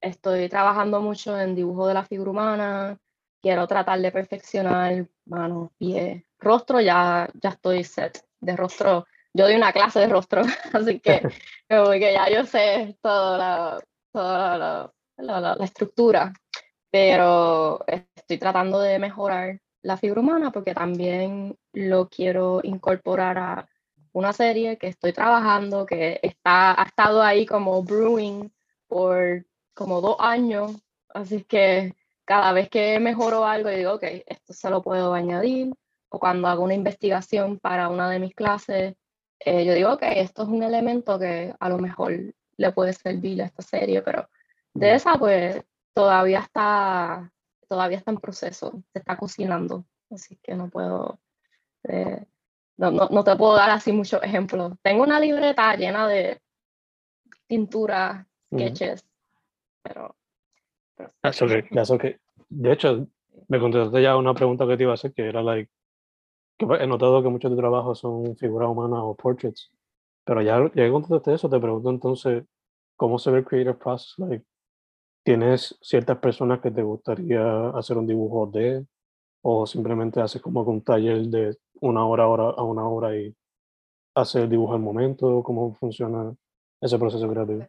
estoy 0.00 0.48
trabajando 0.48 1.00
mucho 1.00 1.38
en 1.38 1.54
dibujo 1.54 1.86
de 1.88 1.94
la 1.94 2.04
figura 2.04 2.30
humana. 2.30 2.98
Quiero 3.40 3.66
tratar 3.66 4.00
de 4.00 4.12
perfeccionar 4.12 5.06
manos, 5.26 5.70
pies, 5.78 6.22
rostro, 6.38 6.80
ya, 6.80 7.28
ya 7.40 7.50
estoy 7.50 7.84
set 7.84 8.24
de 8.40 8.56
rostro. 8.56 9.06
Yo 9.32 9.44
doy 9.44 9.54
una 9.54 9.72
clase 9.72 10.00
de 10.00 10.08
rostro, 10.08 10.42
así 10.72 11.00
que, 11.00 11.22
que 11.68 12.12
ya 12.12 12.28
yo 12.30 12.44
sé 12.44 12.96
todo 13.00 13.36
la, 13.38 13.78
toda 14.12 14.92
la, 15.16 15.54
la, 15.56 15.64
estructura, 15.64 16.32
pero 16.90 17.84
estoy 17.86 18.38
tratando 18.38 18.80
de 18.80 18.98
mejorar 18.98 19.60
la 19.82 19.96
figura 19.96 20.20
humana 20.20 20.50
porque 20.50 20.74
también 20.74 21.56
lo 21.72 22.08
quiero 22.08 22.60
incorporar 22.62 23.38
a 23.38 23.68
una 24.12 24.32
serie 24.32 24.78
que 24.78 24.88
estoy 24.88 25.12
trabajando, 25.12 25.86
que 25.86 26.18
está, 26.22 26.80
ha 26.80 26.84
estado 26.84 27.22
ahí 27.22 27.46
como 27.46 27.82
brewing 27.82 28.50
por 28.88 29.44
como 29.78 30.00
dos 30.00 30.16
años, 30.18 30.72
así 31.10 31.44
que 31.44 31.94
cada 32.24 32.52
vez 32.52 32.68
que 32.68 32.98
mejoro 32.98 33.46
algo, 33.46 33.68
digo, 33.68 33.92
ok, 33.92 34.02
esto 34.26 34.52
se 34.52 34.70
lo 34.70 34.82
puedo 34.82 35.14
añadir, 35.14 35.72
o 36.08 36.18
cuando 36.18 36.48
hago 36.48 36.64
una 36.64 36.74
investigación 36.74 37.60
para 37.60 37.88
una 37.88 38.10
de 38.10 38.18
mis 38.18 38.34
clases, 38.34 38.96
eh, 39.38 39.64
yo 39.64 39.74
digo, 39.74 39.92
ok, 39.92 40.02
esto 40.16 40.42
es 40.42 40.48
un 40.48 40.64
elemento 40.64 41.16
que 41.16 41.54
a 41.60 41.68
lo 41.68 41.78
mejor 41.78 42.12
le 42.56 42.72
puede 42.72 42.92
servir 42.92 43.40
a 43.40 43.44
esta 43.46 43.62
serie, 43.62 44.02
pero 44.02 44.28
de 44.74 44.96
esa, 44.96 45.16
pues 45.16 45.62
todavía 45.94 46.40
está, 46.40 47.32
todavía 47.68 47.98
está 47.98 48.10
en 48.10 48.18
proceso, 48.18 48.82
se 48.92 48.98
está 48.98 49.16
cocinando, 49.16 49.84
así 50.10 50.40
que 50.42 50.56
no 50.56 50.68
puedo, 50.70 51.20
eh, 51.84 52.26
no, 52.78 52.90
no, 52.90 53.08
no, 53.12 53.22
te 53.22 53.36
puedo 53.36 53.54
dar 53.54 53.70
así 53.70 53.92
muchos 53.92 54.20
ejemplos. 54.24 54.72
Tengo 54.82 55.04
una 55.04 55.20
libreta 55.20 55.76
llena 55.76 56.08
de 56.08 56.42
pinturas, 57.46 58.26
sketches, 58.52 59.07
pero... 59.88 60.16
pero 60.96 61.12
that's 61.22 61.42
okay, 61.42 61.62
that's 61.72 61.90
okay. 61.90 62.16
De 62.48 62.72
hecho, 62.72 63.08
me 63.48 63.58
contestaste 63.58 64.02
ya 64.02 64.16
una 64.16 64.34
pregunta 64.34 64.66
que 64.66 64.76
te 64.76 64.82
iba 64.84 64.92
a 64.92 64.94
hacer, 64.94 65.12
que 65.12 65.28
era 65.28 65.42
like, 65.42 65.70
que 66.58 66.66
he 66.66 66.86
notado 66.86 67.22
que 67.22 67.28
muchos 67.28 67.50
de 67.50 67.56
trabajos 67.56 67.98
son 67.98 68.36
figuras 68.36 68.68
humanas 68.68 69.00
o 69.02 69.16
portraits, 69.16 69.70
pero 70.24 70.42
ya, 70.42 70.70
ya 70.74 70.90
contestaste 70.90 71.34
eso, 71.34 71.48
te 71.48 71.58
pregunto 71.58 71.90
entonces, 71.90 72.44
¿cómo 72.96 73.18
se 73.18 73.30
ve 73.30 73.38
el 73.38 73.44
creative 73.44 73.74
process? 73.74 74.14
Like, 74.18 74.44
¿Tienes 75.28 75.76
ciertas 75.82 76.16
personas 76.20 76.60
que 76.60 76.70
te 76.70 76.82
gustaría 76.82 77.68
hacer 77.70 77.98
un 77.98 78.06
dibujo 78.06 78.46
de, 78.46 78.86
o 79.42 79.66
simplemente 79.66 80.22
haces 80.22 80.40
como 80.40 80.62
un 80.62 80.82
taller 80.82 81.26
de 81.26 81.54
una 81.82 82.06
hora, 82.06 82.26
hora 82.26 82.44
a 82.56 82.62
una 82.62 82.88
hora 82.88 83.14
y 83.14 83.36
hacer 84.14 84.44
el 84.44 84.48
dibujo 84.48 84.72
al 84.72 84.80
momento? 84.80 85.42
¿Cómo 85.42 85.74
funciona 85.74 86.34
ese 86.80 86.98
proceso 86.98 87.28
creativo? 87.30 87.66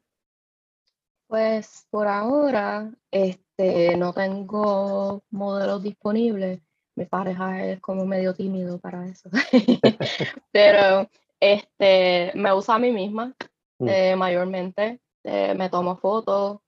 Pues 1.29 1.85
por 1.91 2.07
ahora 2.07 2.91
este, 3.11 3.95
no 3.95 4.13
tengo 4.13 5.21
modelos 5.29 5.83
disponibles. 5.83 6.59
Mi 6.95 7.05
pareja 7.05 7.63
es 7.67 7.79
como 7.81 8.03
medio 8.03 8.33
tímido 8.33 8.79
para 8.79 9.05
eso. 9.05 9.29
Pero 10.51 11.07
este, 11.39 12.31
me 12.33 12.51
uso 12.51 12.71
a 12.73 12.79
mí 12.79 12.91
misma 12.91 13.35
mm. 13.77 13.87
eh, 13.87 14.15
mayormente. 14.15 15.01
Eh, 15.23 15.53
me 15.53 15.69
tomo 15.69 15.97
fotos, 15.97 16.61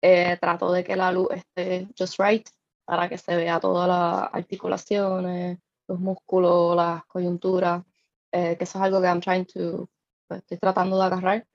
eh, 0.00 0.38
trato 0.40 0.70
de 0.70 0.84
que 0.84 0.94
la 0.94 1.10
luz 1.10 1.30
esté 1.32 1.88
just 1.98 2.20
right 2.20 2.48
para 2.84 3.08
que 3.08 3.18
se 3.18 3.34
vea 3.34 3.58
todas 3.58 3.88
las 3.88 4.32
articulaciones, 4.32 5.58
los 5.88 5.98
músculos, 5.98 6.76
las 6.76 7.04
coyunturas, 7.06 7.82
que 8.30 8.58
eso 8.60 8.78
es 8.78 8.84
algo 8.84 9.00
que 9.00 9.08
I'm 9.08 9.20
trying 9.20 9.46
to, 9.46 9.88
pues, 10.28 10.40
estoy 10.40 10.58
tratando 10.58 10.98
de 10.98 11.04
agarrar. 11.04 11.46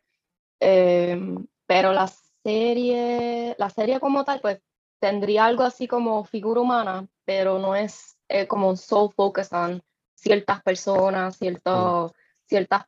Em, 0.59 1.47
pero 1.65 1.93
la 1.93 2.07
serie, 2.43 3.55
la 3.57 3.69
serie 3.69 3.99
como 3.99 4.23
tal, 4.23 4.41
pues 4.41 4.61
tendría 4.99 5.45
algo 5.45 5.63
así 5.63 5.87
como 5.87 6.23
figura 6.25 6.61
humana, 6.61 7.07
pero 7.25 7.59
no 7.59 7.75
es 7.75 8.17
eh, 8.27 8.47
como 8.47 8.69
un 8.69 8.77
sole 8.77 9.13
focus 9.15 9.51
on 9.53 9.81
ciertas 10.15 10.61
personas, 10.61 11.37
ciertos, 11.37 12.11
ciertas, 12.45 12.85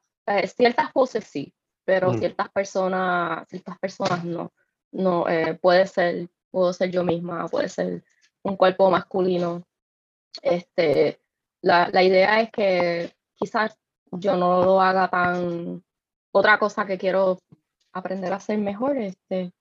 ciertas 0.56 0.92
poses 0.92 1.24
sí, 1.26 1.54
pero 1.86 2.12
mm. 2.12 2.20
ciertas 2.20 2.50
personas, 2.50 3.48
ciertas 3.48 3.80
personas 3.80 4.24
no 4.24 4.52
no, 4.92 5.28
eh, 5.28 5.56
puede 5.56 5.88
ser, 5.88 6.30
puedo 6.50 6.74
ser 6.74 6.92
yo 6.92 7.04
misma, 7.04 7.48
puede 7.48 7.70
ser 7.70 8.04
un 8.44 8.56
cuerpo 8.56 8.90
masculino. 8.92 9.64
Este, 10.42 11.22
la, 11.62 11.90
la 11.90 12.04
idea 12.04 12.42
es 12.42 12.52
que 12.52 13.16
quizás 13.36 13.78
yo 14.12 14.36
no 14.36 14.64
lo 14.64 14.82
haga 14.82 15.10
tan... 15.10 15.84
Otra 16.34 16.58
cosa 16.58 16.86
que 16.86 16.98
quiero 16.98 17.40
aprender 17.94 18.32
a 18.34 18.38
hacer 18.38 18.58
mejor, 18.58 18.98
este, 18.98 19.54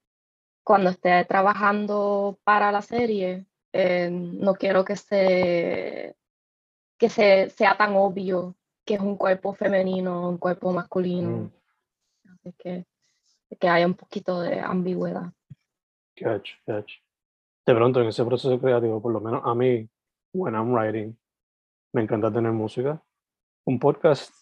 cuando 0.64 0.90
esté 0.90 1.24
trabajando 1.24 2.38
para 2.44 2.72
la 2.72 2.82
serie, 2.82 3.46
eh, 3.72 4.10
no 4.10 4.54
quiero 4.54 4.84
que 4.84 4.96
se 4.96 6.16
que 6.98 7.08
se, 7.08 7.48
sea 7.50 7.78
tan 7.78 7.96
obvio 7.96 8.56
que 8.84 8.94
es 8.94 9.00
un 9.00 9.16
cuerpo 9.16 9.54
femenino, 9.54 10.28
un 10.28 10.36
cuerpo 10.36 10.70
masculino. 10.70 11.30
Mm. 11.30 12.30
Así 12.32 12.52
que 12.58 12.86
que 13.58 13.68
haya 13.68 13.86
un 13.86 13.94
poquito 13.94 14.40
de 14.40 14.60
ambigüedad. 14.60 15.32
Catch, 16.14 16.50
catch. 16.66 16.92
De 17.66 17.74
pronto, 17.74 18.00
en 18.00 18.08
ese 18.08 18.24
proceso 18.24 18.60
creativo, 18.60 19.00
por 19.00 19.12
lo 19.12 19.20
menos 19.20 19.42
a 19.44 19.54
mí, 19.54 19.88
when 20.32 20.54
I'm 20.54 20.72
writing, 20.72 21.16
me 21.92 22.02
encanta 22.02 22.32
tener 22.32 22.52
música. 22.52 23.02
Un 23.64 23.78
podcast 23.78 24.32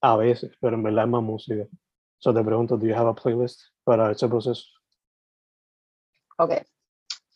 a 0.00 0.16
veces, 0.16 0.56
pero 0.60 0.76
en 0.76 0.82
verdad 0.82 1.04
es 1.04 1.10
más 1.10 1.22
música. 1.22 1.66
So 2.24 2.32
te 2.32 2.42
pregunto, 2.42 2.78
¿do 2.78 2.86
you 2.86 2.94
have 2.94 3.06
a 3.06 3.12
playlist 3.12 3.64
para 3.84 4.10
ese 4.10 4.26
proceso? 4.26 4.64
Ok, 6.38 6.52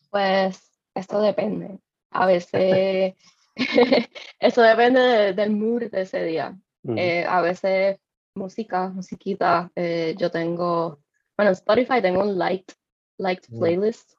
pues 0.09 0.71
esto 0.95 1.21
depende. 1.21 1.77
A 2.09 2.25
veces, 2.25 3.13
eso 4.39 4.61
depende 4.63 5.33
del 5.33 5.51
mood 5.51 5.91
de 5.91 6.01
ese 6.01 6.23
día. 6.23 6.57
Eh, 6.87 7.23
a 7.23 7.39
veces 7.41 7.99
música, 8.33 8.89
musiquita. 8.89 9.71
Eh, 9.75 10.15
yo 10.17 10.31
tengo, 10.31 11.03
bueno, 11.37 11.51
en 11.51 11.53
Spotify 11.53 12.01
tengo 12.01 12.21
un 12.21 12.39
liked, 12.39 12.73
liked 13.19 13.47
mm. 13.47 13.59
playlist, 13.59 14.13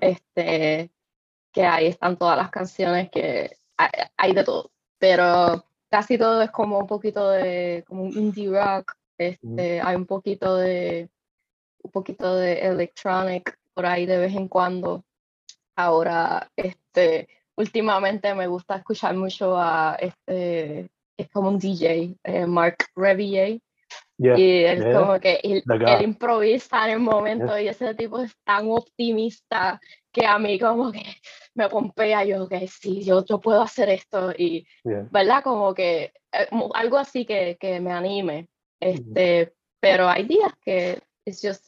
este, 0.00 0.90
que 1.52 1.66
ahí 1.66 1.88
están 1.88 2.16
todas 2.16 2.38
las 2.38 2.50
canciones 2.50 3.10
que 3.10 3.58
hay, 3.76 4.32
de 4.32 4.42
todo, 4.42 4.70
pero 4.98 5.66
casi 5.90 6.16
todo 6.16 6.40
es 6.40 6.50
como 6.50 6.78
un 6.78 6.86
poquito 6.86 7.28
de, 7.28 7.84
como 7.86 8.04
un 8.04 8.12
indie 8.16 8.48
rock, 8.48 8.96
este, 9.18 9.80
hay 9.80 9.96
un 9.96 10.06
poquito 10.06 10.56
de, 10.56 11.08
un 11.82 11.90
poquito 11.90 12.36
de 12.36 12.60
electronic 12.60 13.58
por 13.72 13.86
ahí 13.86 14.06
de 14.06 14.18
vez 14.18 14.34
en 14.34 14.48
cuando. 14.48 15.04
Ahora, 15.76 16.50
este, 16.56 17.28
últimamente 17.56 18.34
me 18.34 18.46
gusta 18.46 18.76
escuchar 18.76 19.14
mucho 19.14 19.56
a 19.56 19.96
este 20.00 20.90
es 21.16 21.30
como 21.30 21.48
un 21.48 21.58
DJ, 21.58 22.16
eh, 22.24 22.46
Mark 22.46 22.76
Revillet. 22.96 23.60
y 24.18 24.64
es 24.64 24.96
como 24.96 25.18
que 25.18 25.40
él, 25.42 25.62
improvisa 26.02 26.86
en 26.86 26.94
el 26.94 27.00
momento 27.00 27.58
y 27.58 27.68
ese 27.68 27.94
tipo 27.94 28.20
es 28.20 28.34
tan 28.44 28.68
optimista 28.70 29.80
que 30.12 30.26
a 30.26 30.38
mí 30.38 30.58
como 30.58 30.92
que 30.92 31.02
me 31.54 31.68
pompea, 31.68 32.24
yo 32.24 32.48
que 32.48 32.66
sí, 32.68 33.04
yo, 33.04 33.24
yo 33.24 33.40
puedo 33.40 33.62
hacer 33.62 33.88
esto 33.88 34.32
y, 34.32 34.66
¿verdad? 34.84 35.42
Como 35.42 35.74
que 35.74 36.12
eh, 36.32 36.48
algo 36.74 36.98
así 36.98 37.24
que, 37.24 37.56
que 37.60 37.80
me 37.80 37.92
anime. 37.92 38.48
Este, 38.80 39.54
Pero 39.80 40.08
hay 40.08 40.24
días 40.24 40.52
que 40.60 41.02
es 41.24 41.40
just, 41.42 41.64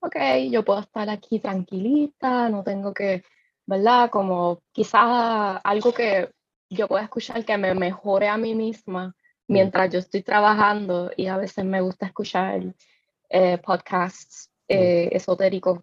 ok, 0.00 0.16
yo 0.50 0.64
puedo 0.64 0.80
estar 0.80 1.08
aquí 1.10 1.38
tranquilita, 1.40 2.48
no 2.48 2.62
tengo 2.62 2.92
que, 2.92 3.24
¿verdad? 3.66 4.10
Como 4.10 4.62
quizás 4.72 5.60
algo 5.62 5.92
que 5.92 6.30
yo 6.70 6.88
puedo 6.88 7.02
escuchar 7.02 7.44
que 7.44 7.56
me 7.58 7.74
mejore 7.74 8.28
a 8.28 8.36
mí 8.36 8.54
misma 8.54 9.14
mientras 9.48 9.90
yo 9.92 9.98
estoy 9.98 10.22
trabajando 10.22 11.10
y 11.16 11.26
a 11.26 11.36
veces 11.36 11.64
me 11.64 11.80
gusta 11.80 12.06
escuchar 12.06 12.74
eh, 13.28 13.58
podcasts 13.58 14.50
eh, 14.68 15.08
esotéricos 15.12 15.80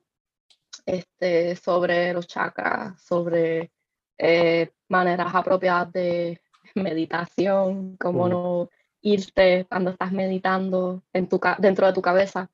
este, 0.86 1.56
sobre 1.56 2.14
los 2.14 2.28
chakras, 2.28 3.02
sobre 3.02 3.72
eh, 4.18 4.72
maneras 4.90 5.34
apropiadas 5.34 5.92
de 5.94 6.42
meditación, 6.76 7.98
cómo 7.98 8.28
no 8.28 8.70
irte 9.04 9.66
cuando 9.70 9.92
estás 9.92 10.12
meditando 10.12 11.04
en 11.14 11.28
tu, 11.30 11.40
dentro 11.60 11.86
de 11.88 11.94
tu 11.94 12.02
cabeza. 12.02 12.50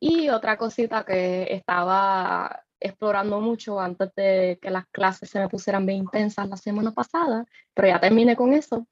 y 0.00 0.28
otra 0.28 0.56
cosita 0.56 1.04
que 1.04 1.46
estaba 1.50 2.64
explorando 2.82 3.40
mucho 3.40 3.80
antes 3.80 4.14
de 4.16 4.58
que 4.60 4.70
las 4.70 4.86
clases 4.88 5.30
se 5.30 5.38
me 5.38 5.48
pusieran 5.48 5.86
bien 5.86 5.98
intensas 5.98 6.48
la 6.48 6.56
semana 6.56 6.92
pasada, 6.92 7.46
pero 7.74 7.88
ya 7.88 8.00
terminé 8.00 8.36
con 8.36 8.52
eso. 8.52 8.86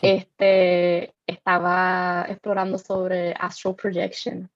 Este, 0.00 1.14
estaba 1.26 2.26
explorando 2.28 2.78
sobre 2.78 3.32
astral 3.32 3.74
projection, 3.74 4.48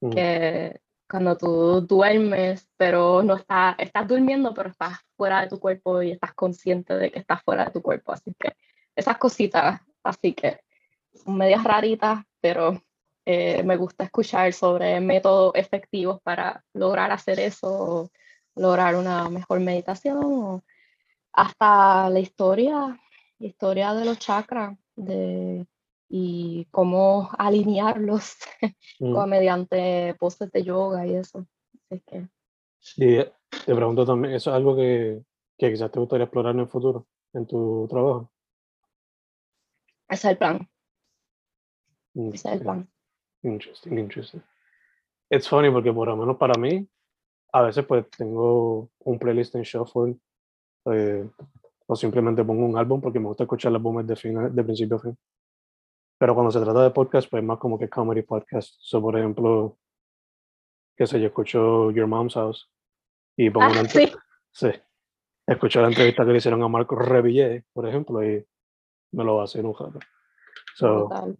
mm. 0.00 0.10
que 0.10 0.80
cuando 1.08 1.36
tú 1.36 1.80
duermes, 1.80 2.68
pero 2.76 3.22
no 3.22 3.36
estás, 3.36 3.76
estás 3.78 4.06
durmiendo, 4.06 4.52
pero 4.52 4.70
estás 4.70 4.98
fuera 5.16 5.42
de 5.42 5.48
tu 5.48 5.58
cuerpo 5.58 6.02
y 6.02 6.12
estás 6.12 6.34
consciente 6.34 6.94
de 6.94 7.10
que 7.10 7.20
estás 7.20 7.42
fuera 7.42 7.66
de 7.66 7.70
tu 7.70 7.80
cuerpo. 7.80 8.12
Así 8.12 8.34
que 8.38 8.54
esas 8.94 9.16
cositas, 9.16 9.80
así 10.02 10.34
que 10.34 10.60
medias 11.26 11.64
raritas, 11.64 12.24
pero 12.40 12.82
eh, 13.24 13.62
me 13.62 13.76
gusta 13.76 14.04
escuchar 14.04 14.52
sobre 14.52 15.00
métodos 15.00 15.52
efectivos 15.54 16.20
para 16.22 16.64
lograr 16.72 17.10
hacer 17.10 17.40
eso 17.40 18.10
lograr 18.56 18.96
una 18.96 19.28
mejor 19.28 19.60
meditación 19.60 20.20
o 20.22 20.64
hasta 21.32 22.08
la 22.10 22.20
historia, 22.20 23.00
historia 23.38 23.94
de 23.94 24.04
los 24.04 24.18
chakras 24.18 24.76
de, 24.94 25.66
y 26.08 26.66
cómo 26.70 27.30
alinearlos 27.36 28.36
mm. 29.00 29.28
mediante 29.28 30.14
poses 30.18 30.50
de 30.52 30.62
yoga 30.62 31.06
y 31.06 31.16
eso. 31.16 31.46
Sí, 32.78 33.18
Te 33.66 33.74
pregunto 33.74 34.04
también, 34.04 34.34
¿eso 34.34 34.50
es 34.50 34.56
algo 34.56 34.76
que, 34.76 35.22
que 35.58 35.70
quizás 35.70 35.90
te 35.90 36.00
gustaría 36.00 36.24
explorar 36.24 36.54
en 36.54 36.60
el 36.60 36.68
futuro, 36.68 37.06
en 37.32 37.46
tu 37.46 37.86
trabajo? 37.88 38.30
Ese 40.08 40.28
es 40.28 40.32
el 40.32 40.38
plan. 40.38 40.68
Mm, 42.14 42.28
Ese 42.34 42.48
es 42.48 42.54
el 42.54 42.60
plan. 42.60 42.88
Interesting, 43.42 43.98
interesting. 43.98 44.42
It's 45.30 45.48
funny 45.48 45.70
porque 45.70 45.92
por 45.92 46.08
lo 46.08 46.16
menos 46.16 46.36
para 46.36 46.54
mí, 46.58 46.86
a 47.52 47.62
veces 47.62 47.84
pues 47.86 48.08
tengo 48.10 48.90
un 49.00 49.18
playlist 49.18 49.54
en 49.56 49.62
shuffle 49.62 50.16
eh, 50.86 51.28
o 51.86 51.96
simplemente 51.96 52.44
pongo 52.44 52.64
un 52.64 52.76
álbum 52.78 53.00
porque 53.00 53.18
me 53.20 53.26
gusta 53.26 53.44
escuchar 53.44 53.72
álbumes 53.72 54.06
de, 54.06 54.16
fin, 54.16 54.54
de 54.54 54.64
principio 54.64 54.96
a 54.96 55.00
fin. 55.00 55.18
Pero 56.18 56.34
cuando 56.34 56.50
se 56.50 56.60
trata 56.60 56.82
de 56.82 56.90
podcast, 56.90 57.28
pues 57.30 57.42
más 57.42 57.58
como 57.58 57.78
que 57.78 57.88
comedy 57.88 58.22
podcast. 58.22 58.74
So, 58.78 59.00
por 59.02 59.18
ejemplo, 59.18 59.76
qué 60.96 61.06
sé 61.06 61.20
yo, 61.20 61.26
escucho 61.26 61.90
Your 61.90 62.06
Mom's 62.06 62.34
House 62.34 62.70
y 63.36 63.50
pongo 63.50 63.66
Ah, 63.66 63.70
una 63.80 63.88
sí. 63.88 64.10
Sí. 64.52 64.68
Escuché 65.46 65.80
la 65.80 65.88
entrevista 65.88 66.24
que 66.24 66.30
le 66.32 66.38
hicieron 66.38 66.62
a 66.62 66.68
Marco 66.68 66.94
Revillé, 66.96 67.64
por 67.72 67.86
ejemplo, 67.86 68.24
y 68.24 68.42
me 69.12 69.24
lo 69.24 69.36
va 69.36 69.42
a 69.42 69.44
hacer 69.44 69.66
un 69.66 69.74
rato. 69.74 69.98
So, 70.76 71.08
Brutal. 71.08 71.38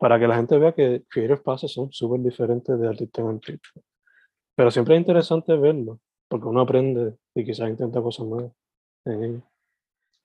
Para 0.00 0.18
que 0.18 0.26
la 0.26 0.36
gente 0.36 0.56
vea 0.56 0.72
que 0.72 1.04
creative 1.10 1.42
process 1.42 1.72
son 1.72 1.92
súper 1.92 2.20
diferentes 2.20 2.80
de 2.80 2.88
artista 2.88 3.20
en 3.20 3.28
artista. 3.28 3.68
Pero 4.56 4.70
siempre 4.70 4.94
es 4.94 5.00
interesante 5.00 5.54
verlo, 5.54 6.00
porque 6.26 6.46
uno 6.46 6.62
aprende 6.62 7.18
y 7.34 7.44
quizás 7.44 7.68
intenta 7.68 8.00
cosas 8.00 8.26
nuevas 8.26 8.50
en 9.04 9.24
ello. 9.24 9.42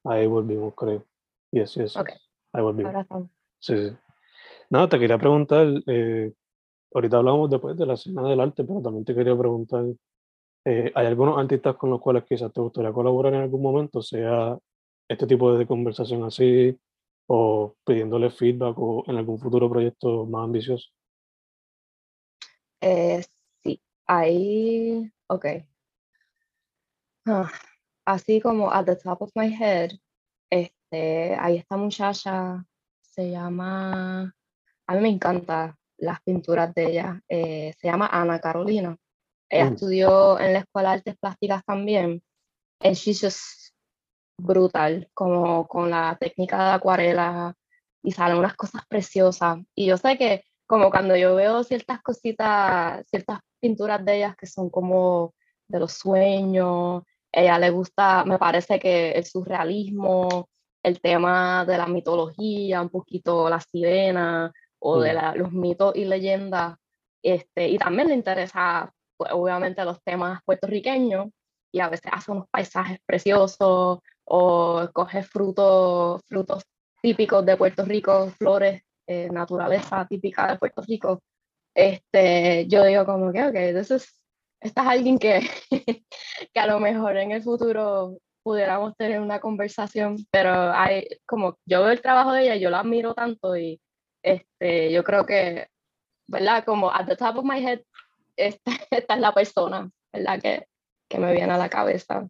Ahí 0.06 0.28
volvimos, 0.28 0.74
creo. 0.76 1.04
Yes, 1.52 1.76
yes. 1.76 1.98
Ok. 1.98 2.10
Ahí 2.54 2.64
volvimos. 2.64 3.06
Sí, 3.60 3.78
sí. 3.78 3.98
Nada, 4.70 4.88
te 4.88 4.98
quería 4.98 5.18
preguntar, 5.18 5.68
eh, 5.88 6.32
ahorita 6.94 7.18
hablamos 7.18 7.50
después 7.50 7.76
de 7.76 7.86
la 7.86 7.96
escena 7.96 8.24
del 8.30 8.40
arte, 8.40 8.64
pero 8.64 8.82
también 8.82 9.04
te 9.04 9.14
quería 9.14 9.38
preguntar, 9.38 9.84
eh, 10.64 10.90
¿hay 10.96 11.06
algunos 11.06 11.38
artistas 11.38 11.76
con 11.76 11.90
los 11.90 12.00
cuales 12.00 12.24
quizás 12.24 12.52
te 12.54 12.62
gustaría 12.62 12.94
colaborar 12.94 13.34
en 13.34 13.42
algún 13.42 13.62
momento, 13.62 14.02
sea 14.02 14.58
este 15.10 15.28
tipo 15.28 15.58
de 15.58 15.68
conversación 15.68 16.24
así, 16.24 16.80
o 17.28 17.76
pidiéndole 17.86 18.30
feedback 18.30 18.78
o 18.78 19.04
en 19.08 19.18
algún 19.18 19.40
futuro 19.40 19.70
proyecto 19.70 20.26
más 20.26 20.44
ambicioso? 20.44 20.90
Eh, 22.82 23.24
sí, 23.64 23.82
ahí, 24.06 25.12
ok. 25.28 25.46
Ah, 27.28 27.52
así 28.06 28.40
como 28.40 28.72
at 28.72 28.86
the 28.86 28.96
top 28.96 29.24
of 29.24 29.32
my 29.36 29.48
head, 29.48 29.92
este, 30.50 31.36
ahí 31.36 31.58
esta 31.58 31.78
muchacha 31.78 32.64
se 33.02 33.32
llama, 33.32 34.36
a 34.88 34.94
mí 34.96 35.02
me 35.02 35.10
encanta 35.10 35.76
las 35.98 36.22
pinturas 36.22 36.74
de 36.76 36.86
ella, 36.92 37.22
eh, 37.28 37.74
se 37.80 37.88
llama 37.88 38.08
Ana 38.12 38.40
Carolina. 38.40 38.96
Ella 39.50 39.70
Mm. 39.70 39.74
estudió 39.74 40.40
en 40.40 40.54
la 40.54 40.60
Escuela 40.60 40.90
de 40.90 40.96
Artes 40.98 41.18
Plásticas 41.18 41.64
también, 41.66 42.22
and 42.82 42.96
she's 42.96 43.22
just 43.22 43.65
brutal, 44.38 45.10
como 45.14 45.68
con 45.68 45.90
la 45.90 46.18
técnica 46.20 46.64
de 46.70 46.72
acuarela, 46.76 47.54
y 48.04 48.12
salen 48.12 48.38
unas 48.38 48.56
cosas 48.56 48.84
preciosas. 48.88 49.60
Y 49.74 49.88
yo 49.88 49.98
sé 49.98 50.18
que 50.18 50.44
como 50.68 50.90
cuando 50.90 51.16
yo 51.16 51.36
veo 51.36 51.64
ciertas 51.64 52.02
cositas, 52.02 53.06
ciertas 53.08 53.40
pinturas 53.60 54.04
de 54.04 54.18
ellas 54.18 54.36
que 54.36 54.48
son 54.48 54.70
como 54.70 55.34
de 55.68 55.80
los 55.80 55.94
sueños, 55.94 57.04
ella 57.32 57.58
le 57.60 57.70
gusta, 57.70 58.24
me 58.26 58.38
parece 58.38 58.80
que 58.80 59.12
el 59.12 59.26
surrealismo, 59.26 60.48
el 60.84 61.02
tema 61.02 61.66
de 61.66 61.78
la 61.78 61.88
mitología, 61.88 62.82
un 62.82 62.90
poquito 62.90 63.50
la 63.50 63.60
sirena 63.60 64.52
o 64.80 65.00
de 65.02 65.12
Mm. 65.12 65.16
la- 65.16 65.36
los 65.36 65.52
mitos 65.52 65.96
y 65.96 66.06
leyendas, 66.06 66.78
este, 67.24 67.70
y 67.70 67.78
también 67.78 68.08
le 68.10 68.14
interesa, 68.14 68.94
pues, 69.18 69.32
obviamente, 69.34 69.84
los 69.84 70.02
temas 70.04 70.42
puertorriqueños 70.46 71.28
y 71.72 71.80
a 71.80 71.90
veces 71.90 72.12
hace 72.14 72.32
unos 72.32 72.48
paisajes 72.50 73.00
preciosos 73.06 74.00
o 74.26 74.90
coge 74.94 75.24
frutos, 75.24 76.22
frutos 76.28 76.64
típicos 77.02 77.46
de 77.46 77.58
Puerto 77.58 77.86
Rico, 77.86 78.30
flores, 78.38 78.82
eh, 79.08 79.30
naturaleza 79.32 80.06
típica 80.10 80.48
de 80.52 80.58
Puerto 80.58 80.82
Rico. 80.82 81.20
Este, 81.76 82.66
yo 82.68 82.84
digo 82.86 83.06
como 83.06 83.32
que, 83.32 83.44
ok, 83.44 83.54
this 83.78 83.92
is- 83.92 84.22
esta 84.62 84.82
es 84.84 84.88
alguien 84.88 85.20
que, 85.20 85.42
que 86.54 86.60
a 86.60 86.66
lo 86.68 86.80
mejor 86.80 87.18
en 87.18 87.32
el 87.32 87.44
futuro 87.44 88.18
pudiéramos 88.44 88.96
tener 88.98 89.20
una 89.22 89.40
conversación, 89.40 90.18
pero 90.32 90.52
hay, 90.74 91.08
como 91.26 91.58
yo 91.66 91.82
veo 91.82 91.92
el 91.92 92.02
trabajo 92.02 92.32
de 92.34 92.44
ella, 92.44 92.56
yo 92.56 92.70
la 92.70 92.80
admiro 92.80 93.14
tanto 93.14 93.56
y 93.58 93.80
este, 94.24 94.92
yo 94.92 95.04
creo 95.04 95.26
que, 95.26 95.68
¿verdad? 96.28 96.64
Como 96.66 96.92
at 96.92 97.06
the 97.08 97.16
top 97.16 97.38
of 97.38 97.46
my 97.46 97.60
head, 97.64 97.82
esta, 98.38 98.72
esta 98.92 99.14
es 99.16 99.20
la 99.20 99.34
persona, 99.34 99.90
¿verdad? 100.14 100.42
Que, 100.42 100.68
que 101.10 101.20
me 101.20 101.34
viene 101.34 101.54
a 101.54 101.58
la 101.58 101.70
cabeza. 101.70 102.28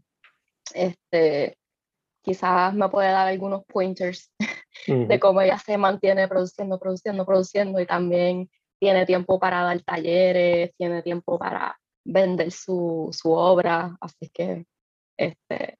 Este, 0.73 1.57
quizás 2.25 2.73
me 2.73 2.89
puede 2.89 3.11
dar 3.11 3.27
algunos 3.27 3.63
pointers 3.65 4.31
Ujú. 4.87 5.07
de 5.07 5.19
cómo 5.19 5.41
ella 5.41 5.57
se 5.57 5.77
mantiene 5.77 6.27
produciendo, 6.27 6.79
produciendo, 6.79 7.25
produciendo 7.25 7.79
y 7.79 7.85
también 7.85 8.49
tiene 8.79 9.05
tiempo 9.05 9.39
para 9.39 9.61
dar 9.63 9.81
talleres, 9.81 10.71
tiene 10.77 11.01
tiempo 11.01 11.39
para 11.39 11.79
vender 12.03 12.51
su, 12.51 13.09
su 13.11 13.31
obra, 13.31 13.95
así 14.01 14.29
que, 14.33 14.65
este, 15.17 15.77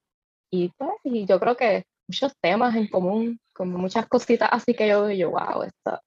y 0.50 0.70
pues, 0.70 0.92
y 1.04 1.26
yo 1.26 1.40
creo 1.40 1.56
que 1.58 1.84
muchos 2.08 2.34
temas 2.42 2.76
en 2.76 2.88
común, 2.88 3.40
como 3.54 3.78
muchas 3.78 4.08
cositas 4.08 4.50
así 4.52 4.74
que 4.74 4.88
yo 4.88 5.10
yo, 5.12 5.32
wow, 5.32 5.64
esta, 5.64 6.02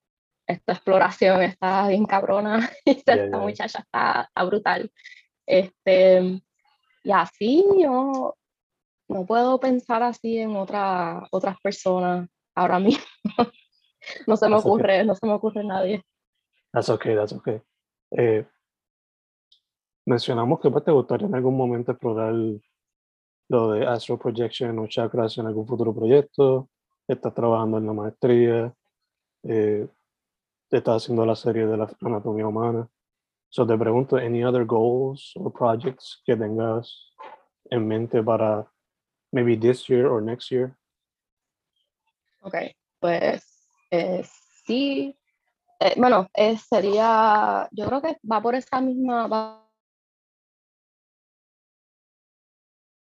esta 0.46 0.72
exploración 0.72 1.42
está 1.42 1.88
bien 1.88 2.06
cabrona, 2.06 2.70
y 2.84 2.92
esta 2.92 3.16
Ya, 3.16 3.30
ya. 3.30 3.36
muchacha 3.38 3.78
está, 3.80 4.22
está 4.28 4.44
brutal. 4.44 4.90
Este, 5.46 6.40
y 7.04 7.10
así 7.12 7.64
yo 7.80 8.34
no 9.08 9.26
puedo 9.26 9.58
pensar 9.58 10.02
así 10.02 10.38
en 10.38 10.56
otra, 10.56 11.26
otras 11.30 11.60
personas 11.60 12.28
ahora 12.54 12.78
mismo. 12.80 13.04
No 14.26 14.36
se 14.36 14.46
me 14.46 14.52
That's 14.52 14.64
okay. 14.64 14.70
ocurre, 14.70 15.04
no 15.04 15.14
se 15.14 15.26
me 15.26 15.32
ocurre 15.32 15.64
nadie. 15.64 16.02
That's 16.72 16.88
okay, 16.88 17.14
that's 17.14 17.32
okay. 17.32 17.60
Eh, 18.10 18.46
mencionamos 20.06 20.60
que 20.60 20.70
pues, 20.70 20.84
te 20.84 20.92
gustaría 20.92 21.26
en 21.26 21.34
algún 21.34 21.56
momento 21.56 21.92
explorar 21.92 22.34
lo 23.48 23.72
de 23.72 23.86
Astro 23.86 24.18
Projection 24.18 24.78
o 24.78 24.86
chakras 24.86 25.38
en 25.38 25.46
algún 25.46 25.66
futuro 25.66 25.94
proyecto. 25.94 26.68
Estás 27.06 27.34
trabajando 27.34 27.78
en 27.78 27.86
la 27.86 27.92
maestría. 27.92 28.74
Eh, 29.42 29.88
estás 30.70 31.02
haciendo 31.02 31.24
la 31.24 31.34
serie 31.34 31.66
de 31.66 31.76
la 31.76 31.88
anatomía 32.02 32.46
humana. 32.46 32.88
So 33.50 33.66
te 33.66 33.78
pregunto, 33.78 34.16
any 34.16 34.44
other 34.44 34.66
goals 34.66 35.32
or 35.36 35.50
projects 35.50 36.22
que 36.26 36.36
tengas 36.36 37.14
en 37.70 37.88
mente 37.88 38.22
para 38.22 38.70
maybe 39.32 39.56
this 39.56 39.88
year 39.88 40.06
or 40.06 40.20
next 40.22 40.50
year? 40.50 40.76
Ok, 42.42 42.54
pues 43.00 43.68
eh, 43.90 44.22
sí. 44.66 45.16
Eh, 45.80 45.94
bueno, 45.96 46.28
eh, 46.34 46.56
sería, 46.58 47.68
yo 47.72 47.86
creo 47.86 48.02
que 48.02 48.16
va 48.30 48.40
por 48.40 48.54
esa 48.54 48.80
misma 48.80 49.26
va- 49.28 49.64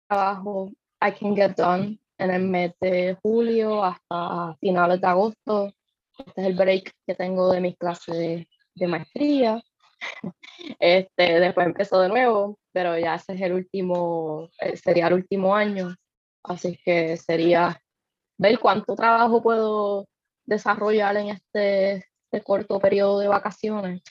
trabajo 0.07 0.71
I 1.01 1.11
can 1.11 1.35
get 1.35 1.55
done 1.55 1.99
en 2.17 2.31
el 2.31 2.43
mes 2.43 2.73
de 2.79 3.17
julio 3.21 3.83
hasta 3.83 4.55
finales 4.59 4.99
de 5.01 5.07
agosto. 5.07 5.71
Este 6.17 6.41
es 6.41 6.47
el 6.47 6.55
break 6.55 6.91
que 7.05 7.13
tengo 7.15 7.51
de 7.51 7.61
mis 7.61 7.77
clases 7.77 8.15
de, 8.15 8.47
de 8.75 8.87
maestría. 8.87 9.61
Este, 10.79 11.39
después 11.39 11.67
empezó 11.67 11.99
de 11.99 12.09
nuevo, 12.09 12.57
pero 12.71 12.97
ya 12.97 13.15
ese 13.15 13.33
es 13.33 13.41
el 13.41 13.53
último, 13.53 14.49
eh, 14.59 14.75
sería 14.77 15.07
el 15.07 15.13
último 15.13 15.55
año. 15.55 15.95
Así 16.47 16.79
que 16.83 17.17
sería 17.17 17.81
ver 18.37 18.59
cuánto 18.59 18.95
trabajo 18.95 19.41
puedo 19.41 20.07
desarrollar 20.45 21.17
en 21.17 21.29
este, 21.29 22.05
este 22.31 22.43
corto 22.43 22.79
periodo 22.79 23.19
de 23.19 23.27
vacaciones 23.27 24.01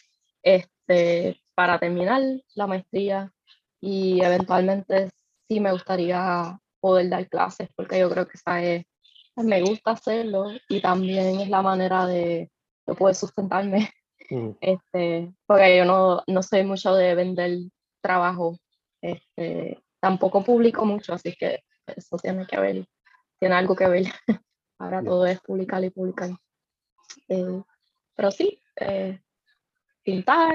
este, 0.42 1.40
para 1.55 1.79
terminar 1.79 2.22
la 2.55 2.66
maestría 2.66 3.33
y 3.81 4.22
eventualmente 4.22 5.11
sí 5.49 5.61
me 5.61 5.72
gustaría 5.72 6.59
poder 6.81 7.09
dar 7.09 7.29
clases 7.29 7.68
porque 7.75 7.99
yo 7.99 8.11
creo 8.11 8.27
que 8.27 8.37
esa 8.37 8.62
es, 8.62 8.85
me 9.37 9.62
gusta 9.62 9.92
hacerlo 9.92 10.51
y 10.68 10.81
también 10.81 11.40
es 11.40 11.49
la 11.49 11.62
manera 11.62 12.07
de, 12.07 12.51
de 12.87 12.94
poder 12.94 13.14
sustentarme. 13.14 13.90
Mm, 14.29 14.51
este, 14.61 15.33
porque 15.46 15.77
yo 15.77 15.85
no, 15.85 16.22
no 16.27 16.42
soy 16.42 16.64
mucho 16.64 16.94
de 16.94 17.14
vender 17.14 17.59
trabajo, 18.01 18.57
este, 19.01 19.81
tampoco 20.01 20.42
publico 20.42 20.85
mucho, 20.85 21.14
así 21.14 21.35
que 21.37 21.61
eso 21.94 22.16
tiene 22.16 22.46
que 22.46 22.59
ver, 22.59 22.87
tiene 23.38 23.55
algo 23.55 23.77
que 23.77 23.87
ver. 23.88 24.05
Ahora 24.79 25.03
todo 25.03 25.27
es 25.27 25.40
publicar 25.40 25.83
y 25.85 25.90
publicar. 25.90 26.31
Eh, 27.29 27.62
pero 28.14 28.31
sí, 28.31 28.61
eh, 28.77 29.20
pintar, 30.03 30.55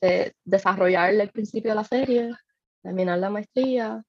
de- 0.00 0.34
desarrollar 0.44 1.14
el 1.14 1.30
principio 1.30 1.70
de 1.70 1.76
la 1.76 1.84
serie, 1.84 2.32
terminar 2.82 3.18
la 3.18 3.30
maestría, 3.30 4.04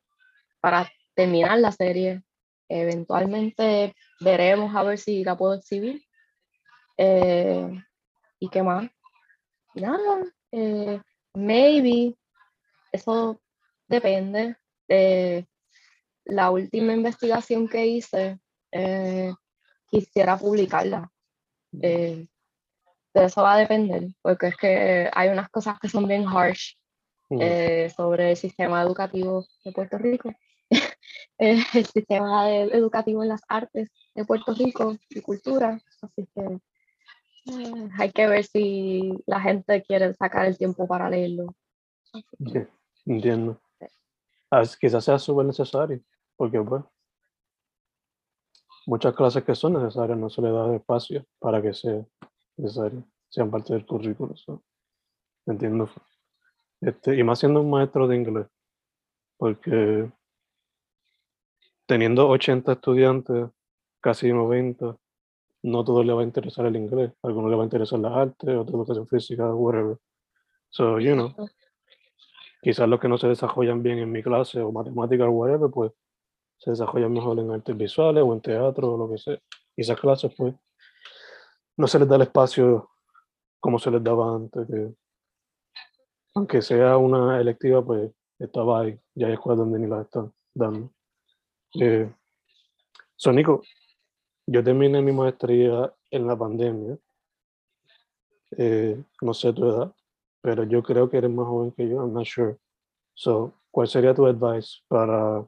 para 0.61 0.91
terminar 1.15 1.59
la 1.59 1.71
serie. 1.71 2.23
Eventualmente 2.69 3.93
veremos 4.19 4.75
a 4.75 4.83
ver 4.83 4.97
si 4.97 5.23
la 5.23 5.37
puedo 5.37 5.53
exhibir. 5.55 6.03
Eh, 6.97 7.69
¿Y 8.39 8.49
qué 8.49 8.63
más? 8.63 8.89
Nada, 9.75 10.23
eh, 10.51 11.01
maybe, 11.33 12.15
eso 12.91 13.39
depende. 13.87 14.55
de 14.87 15.47
la 16.25 16.51
última 16.51 16.93
investigación 16.93 17.67
que 17.67 17.85
hice, 17.85 18.39
eh, 18.71 19.33
quisiera 19.87 20.37
publicarla. 20.37 21.11
Eh, 21.81 22.27
de 23.13 23.25
eso 23.25 23.43
va 23.43 23.53
a 23.53 23.57
depender, 23.57 24.07
porque 24.21 24.47
es 24.47 24.57
que 24.57 25.09
hay 25.13 25.29
unas 25.29 25.49
cosas 25.49 25.79
que 25.79 25.89
son 25.89 26.07
bien 26.07 26.25
harsh 26.27 26.75
mm. 27.29 27.89
sobre 27.95 28.31
el 28.31 28.37
sistema 28.37 28.81
educativo 28.81 29.45
de 29.63 29.71
Puerto 29.71 29.97
Rico, 29.97 30.31
el 31.37 31.85
sistema 31.85 32.49
educativo 32.49 33.21
en 33.21 33.29
las 33.29 33.41
artes 33.47 33.89
de 34.15 34.25
Puerto 34.25 34.53
Rico 34.53 34.97
y 35.09 35.21
cultura, 35.21 35.79
así 36.01 36.27
que 36.33 36.59
hay 37.97 38.11
que 38.11 38.27
ver 38.27 38.45
si 38.45 39.13
la 39.25 39.39
gente 39.39 39.83
quiere 39.83 40.13
sacar 40.13 40.45
el 40.45 40.57
tiempo 40.57 40.87
para 40.87 41.09
leerlo. 41.09 41.53
entiendo. 43.05 43.59
Quizás 44.79 45.03
sea 45.03 45.19
súper 45.19 45.45
necesario, 45.45 46.01
porque 46.35 46.61
pues 46.61 46.83
muchas 48.85 49.15
clases 49.15 49.43
que 49.43 49.55
son 49.55 49.73
necesarias 49.73 50.17
no 50.17 50.29
se 50.29 50.41
le 50.41 50.51
da 50.51 50.75
espacio 50.75 51.25
para 51.39 51.61
que 51.61 51.73
sea 51.73 52.05
necesario, 52.57 53.03
sean 53.29 53.49
parte 53.49 53.73
del 53.73 53.85
currículo. 53.85 54.35
Entiendo. 55.45 55.89
Este, 56.81 57.17
y 57.17 57.23
más 57.23 57.39
siendo 57.39 57.61
un 57.61 57.69
maestro 57.69 58.07
de 58.07 58.15
inglés, 58.15 58.47
porque 59.37 60.11
teniendo 61.85 62.27
80 62.27 62.73
estudiantes, 62.73 63.49
casi 64.01 64.31
90, 64.31 64.97
no 65.63 65.83
todo 65.83 66.03
le 66.03 66.13
va 66.13 66.21
a 66.21 66.25
interesar 66.25 66.65
el 66.65 66.75
inglés. 66.75 67.11
A 67.23 67.27
algunos 67.27 67.49
le 67.49 67.55
va 67.55 67.63
a 67.63 67.65
interesar 67.65 67.99
las 67.99 68.13
artes, 68.13 68.49
otros 68.49 68.75
educación 68.75 69.07
física, 69.07 69.53
whatever. 69.53 69.97
So, 70.69 70.99
you 70.99 71.13
know, 71.13 71.33
quizás 72.63 72.87
los 72.87 72.99
que 72.99 73.09
no 73.09 73.17
se 73.17 73.27
desarrollan 73.27 73.83
bien 73.83 73.99
en 73.99 74.11
mi 74.11 74.23
clase 74.23 74.61
o 74.61 74.71
matemática 74.71 75.27
o 75.27 75.31
whatever, 75.31 75.69
pues 75.69 75.91
se 76.57 76.71
desarrollan 76.71 77.11
mejor 77.11 77.37
en 77.39 77.51
artes 77.51 77.75
visuales 77.75 78.23
o 78.25 78.33
en 78.33 78.41
teatro 78.41 78.93
o 78.93 78.97
lo 78.97 79.09
que 79.09 79.17
sea. 79.17 79.37
Y 79.75 79.81
esas 79.81 79.99
clases, 79.99 80.33
pues, 80.37 80.55
no 81.75 81.87
se 81.87 81.99
les 81.99 82.07
da 82.07 82.15
el 82.15 82.21
espacio 82.21 82.89
como 83.59 83.77
se 83.79 83.91
les 83.91 84.01
daba 84.01 84.33
antes. 84.33 84.65
Que, 84.65 84.93
aunque 86.35 86.61
sea 86.61 86.97
una 86.97 87.39
electiva, 87.41 87.83
pues 87.83 88.11
estaba 88.39 88.81
ahí. 88.81 88.97
Ya 89.13 89.27
hay 89.27 89.33
escuelas 89.33 89.59
donde 89.59 89.79
ni 89.79 89.87
la 89.87 90.01
están 90.01 90.33
dando. 90.53 90.89
Eh, 91.79 92.09
Sonico, 93.15 93.61
yo 94.47 94.63
terminé 94.63 95.01
mi 95.01 95.11
maestría 95.11 95.93
en 96.11 96.27
la 96.27 96.37
pandemia. 96.37 96.97
Eh, 98.57 99.03
no 99.21 99.33
sé 99.33 99.51
tu 99.51 99.67
edad, 99.67 99.93
pero 100.43 100.65
yo 100.65 100.83
creo 100.83 101.09
que 101.09 101.17
eres 101.17 101.31
más 101.31 101.47
joven 101.47 101.71
que 101.71 101.87
yo, 101.87 102.01
I'm 102.01 102.13
not 102.13 102.25
sure. 102.25 102.57
So, 103.13 103.53
¿cuál 103.71 103.87
sería 103.87 104.13
tu 104.13 104.25
advice 104.25 104.81
para 104.89 105.45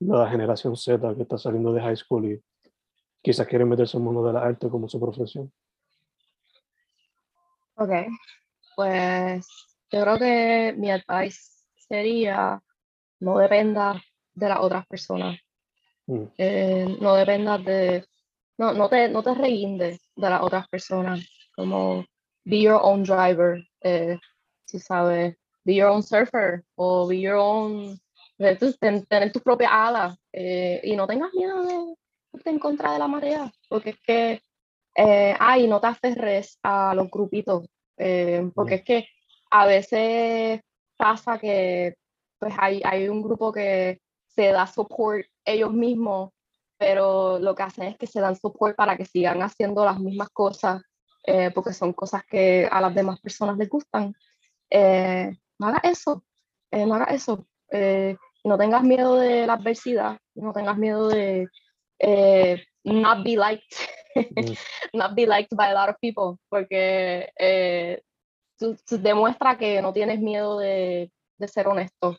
la 0.00 0.30
generación 0.30 0.74
Z 0.74 1.14
que 1.14 1.22
está 1.22 1.36
saliendo 1.36 1.70
de 1.70 1.82
high 1.82 1.96
school 1.96 2.24
y 2.24 2.42
quizás 3.22 3.46
quiere 3.46 3.66
meterse 3.66 3.98
en 3.98 4.02
el 4.02 4.06
mundo 4.06 4.26
de 4.26 4.32
la 4.32 4.42
arte 4.42 4.70
como 4.70 4.88
su 4.88 4.98
profesión? 4.98 5.52
Ok, 7.76 7.90
pues 8.74 9.46
yo 9.90 10.00
creo 10.02 10.18
que 10.18 10.74
mi 10.78 10.90
advice 10.90 11.40
sería 11.76 12.62
no 13.20 13.36
dependa 13.36 14.02
de 14.32 14.48
las 14.48 14.60
otras 14.60 14.86
personas. 14.86 15.38
Mm. 16.06 16.24
Eh, 16.38 16.96
no 17.00 17.14
dependas 17.16 17.62
de, 17.66 18.06
no, 18.56 18.72
no 18.72 18.88
te, 18.88 19.10
no 19.10 19.22
te 19.22 19.30
de 19.34 19.98
las 20.16 20.40
otras 20.40 20.68
personas, 20.68 21.20
como 21.54 22.06
be 22.44 22.60
your 22.60 22.80
own 22.82 23.02
driver, 23.02 23.62
eh, 23.84 24.18
si 24.64 24.80
sabes, 24.80 25.36
be 25.64 25.74
your 25.74 25.88
own 25.88 26.02
surfer 26.02 26.64
o 26.74 27.06
be 27.06 27.20
your 27.20 27.36
own, 27.36 28.00
tener 28.36 29.30
tus 29.32 29.42
propias 29.42 29.70
alas 29.72 30.16
eh, 30.32 30.80
y 30.82 30.96
no 30.96 31.06
tengas 31.06 31.32
miedo 31.32 31.62
de 31.62 31.94
irte 32.32 32.50
en 32.50 32.58
contra 32.58 32.92
de 32.92 32.98
la 32.98 33.06
marea, 33.06 33.52
porque 33.68 33.90
es 33.90 34.00
que, 34.00 34.42
eh, 34.96 35.34
ay, 35.38 35.68
no 35.68 35.80
te 35.80 35.86
aferres 35.86 36.58
a 36.62 36.94
los 36.94 37.10
grupitos, 37.10 37.66
porque 37.96 38.42
mm. 38.54 38.78
es 38.78 38.82
que 38.82 39.08
a 39.50 39.66
veces 39.66 40.60
pasa 40.96 41.38
que 41.38 41.94
pues 42.38 42.54
hay, 42.58 42.82
hay 42.84 43.08
un 43.08 43.22
grupo 43.22 43.52
que 43.52 44.00
se 44.26 44.48
da 44.48 44.66
support 44.66 45.26
ellos 45.44 45.72
mismos, 45.72 46.30
pero 46.76 47.38
lo 47.38 47.54
que 47.54 47.62
hacen 47.62 47.84
es 47.84 47.96
que 47.96 48.06
se 48.06 48.20
dan 48.20 48.36
support 48.36 48.76
para 48.76 48.96
que 48.96 49.04
sigan 49.04 49.42
haciendo 49.42 49.84
las 49.84 50.00
mismas 50.00 50.28
cosas, 50.30 50.82
eh, 51.26 51.50
porque 51.54 51.72
son 51.72 51.92
cosas 51.92 52.24
que 52.24 52.68
a 52.70 52.80
las 52.80 52.94
demás 52.94 53.20
personas 53.20 53.56
les 53.56 53.68
gustan. 53.68 54.14
Eh, 54.70 55.32
no 55.58 55.66
hagas 55.68 55.84
eso, 55.84 56.24
eh, 56.70 56.86
no 56.86 56.94
hagas 56.94 57.14
eso. 57.14 57.46
no 58.44 58.58
tengas 58.58 58.82
miedo 58.82 59.16
de 59.16 59.46
la 59.46 59.54
adversidad, 59.54 60.18
no 60.34 60.52
tengas 60.52 60.76
miedo 60.76 61.08
de 61.08 61.48
not 62.84 63.24
be 63.24 63.36
liked, 63.36 63.74
mm. 64.14 64.56
not 64.92 65.14
be 65.14 65.26
liked 65.26 65.56
by 65.56 65.70
a 65.70 65.74
lot 65.74 65.88
of 65.88 65.96
people, 66.00 66.38
porque 66.50 67.30
demuestra 68.90 69.56
que 69.56 69.80
no 69.80 69.92
tienes 69.92 70.20
miedo 70.20 70.58
de, 70.58 71.10
de 71.38 71.48
ser 71.48 71.66
honesto 71.68 72.18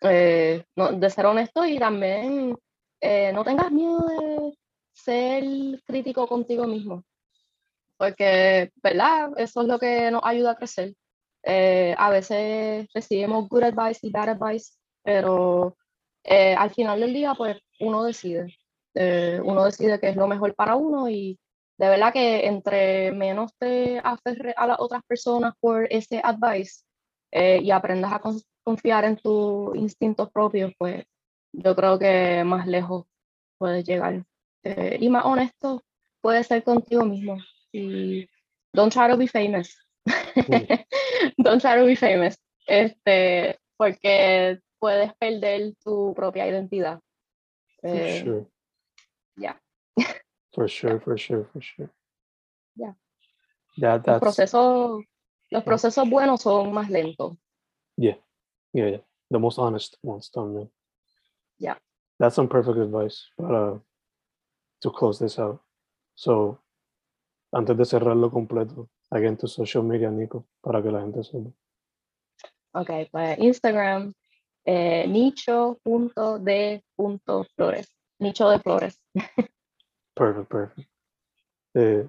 eh, 0.00 0.64
de 0.76 1.10
ser 1.10 1.26
honesto 1.26 1.66
y 1.66 1.78
también 1.78 2.56
eh, 3.00 3.32
no 3.32 3.42
tengas 3.42 3.72
miedo 3.72 3.98
de 4.06 4.56
ser 4.92 5.44
crítico 5.84 6.26
contigo 6.28 6.66
mismo, 6.66 7.04
porque, 7.98 8.70
¿verdad? 8.82 9.32
Eso 9.36 9.62
es 9.62 9.68
lo 9.68 9.78
que 9.78 10.10
nos 10.10 10.22
ayuda 10.24 10.52
a 10.52 10.56
crecer. 10.56 10.94
Eh, 11.44 11.94
a 11.98 12.10
veces 12.10 12.88
recibimos 12.94 13.48
good 13.48 13.64
advice 13.64 14.06
y 14.06 14.10
bad 14.10 14.30
advice, 14.30 14.72
pero 15.02 15.76
al 16.24 16.70
final 16.70 17.00
del 17.00 17.14
día, 17.14 17.34
pues 17.34 17.58
uno 17.80 18.04
decide. 18.04 18.54
uno 19.44 19.64
decide 19.64 20.00
qué 20.00 20.10
es 20.10 20.16
lo 20.16 20.26
mejor 20.26 20.54
para 20.54 20.74
uno 20.76 21.08
y 21.08 21.38
de 21.78 21.88
verdad 21.88 22.12
que 22.12 22.46
entre 22.46 23.12
menos 23.12 23.52
te 23.58 23.98
aferres 24.02 24.54
a 24.56 24.66
las 24.66 24.80
otras 24.80 25.02
personas 25.06 25.54
por 25.60 25.86
ese 25.90 26.20
advice 26.22 26.82
y 27.32 27.70
aprendas 27.70 28.12
a, 28.12 28.20
confiar 28.68 29.06
en 29.06 29.16
tus 29.16 29.74
instintos 29.76 30.30
propios, 30.30 30.74
pues 30.76 31.06
yo 31.52 31.74
creo 31.74 31.98
que 31.98 32.44
más 32.44 32.66
lejos 32.66 33.06
puedes 33.56 33.82
llegar. 33.82 34.26
Eh, 34.62 34.98
y 35.00 35.08
más 35.08 35.24
honesto 35.24 35.82
puedes 36.20 36.46
ser 36.46 36.62
contigo 36.62 37.02
mismo. 37.06 37.38
Y 37.72 38.28
don't 38.74 38.92
try 38.92 39.08
to 39.08 39.16
be 39.16 39.26
famous. 39.26 39.74
don't 41.42 41.60
try 41.60 41.76
to 41.76 41.84
be 41.84 41.94
famous. 41.94 42.36
Este, 42.66 43.58
porque 43.76 44.60
puedes 44.78 45.12
perder 45.18 45.74
tu 45.82 46.14
propia 46.14 46.44
identidad. 46.44 47.00
For 47.80 47.88
eh, 47.88 48.22
sure. 48.22 48.46
Yeah. 49.36 49.56
for 50.54 50.68
sure, 50.76 51.00
for 51.00 51.16
sure, 51.16 51.48
for 51.52 51.60
sure. 51.60 51.90
Yeah. 52.76 52.92
That, 53.78 54.04
that's... 54.04 54.22
Los 54.22 54.36
procesos, 54.36 55.04
los 55.50 55.64
procesos 55.64 56.08
buenos 56.08 56.42
son 56.42 56.72
más 56.72 56.90
lentos. 56.90 57.36
Yeah. 57.96 58.16
Yeah, 58.72 58.86
yeah. 58.86 59.00
The 59.30 59.38
most 59.38 59.58
honest 59.58 59.98
ones 60.02 60.30
done. 60.32 60.68
Yeah. 61.58 61.74
That's 62.18 62.36
some 62.36 62.48
perfect 62.48 62.78
advice 62.78 63.26
para 63.38 63.80
to 64.82 64.90
close 64.90 65.18
this 65.18 65.38
out. 65.38 65.60
So, 66.14 66.58
antes 67.52 67.76
de 67.76 67.84
cerrarlo 67.84 68.30
completo, 68.30 68.88
again 69.10 69.36
to 69.36 69.46
social 69.46 69.84
media, 69.84 70.10
Nico, 70.10 70.46
para 70.60 70.82
que 70.82 70.90
la 70.90 71.00
gente 71.00 71.22
sepa. 71.22 71.50
Ok, 72.72 72.90
pues 73.10 73.38
Instagram, 73.38 74.12
eh, 74.64 75.06
nicho.de.flores. 75.08 77.94
Nicho 78.20 78.50
de 78.50 78.58
flores. 78.58 79.00
perfect, 80.14 80.50
perfect. 80.50 80.88
Eh, 81.74 82.08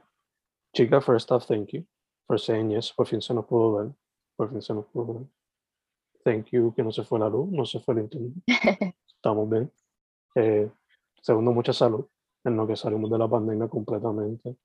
chica, 0.73 1.01
first 1.01 1.31
off, 1.31 1.47
thank 1.47 1.71
you 1.71 1.85
for 2.27 2.39
saying 2.39 2.71
yes. 2.71 2.93
Por 2.93 3.07
fin 3.07 3.21
se 3.21 3.33
nos 3.33 3.45
pudo 3.45 3.75
ver. 3.75 3.91
Por 4.35 4.49
fin 4.49 4.61
se 4.61 4.73
nos 4.73 4.85
pudo 4.87 5.13
ver. 5.13 5.27
Thank 6.23 6.47
you, 6.51 6.73
que 6.75 6.83
no 6.83 6.91
se 6.91 7.03
fue 7.03 7.19
la 7.19 7.29
luz, 7.29 7.49
no 7.51 7.65
se 7.65 7.79
fue 7.79 7.93
el 7.93 8.01
internet. 8.01 8.33
Estamos 9.07 9.49
bien. 9.49 9.71
Eh, 10.35 10.69
segundo, 11.21 11.51
mucha 11.51 11.73
salud, 11.73 12.05
en 12.43 12.57
lo 12.57 12.67
que 12.67 12.75
salimos 12.75 13.09
de 13.09 13.17
la 13.17 13.27
pandemia 13.27 13.67
completamente. 13.67 14.57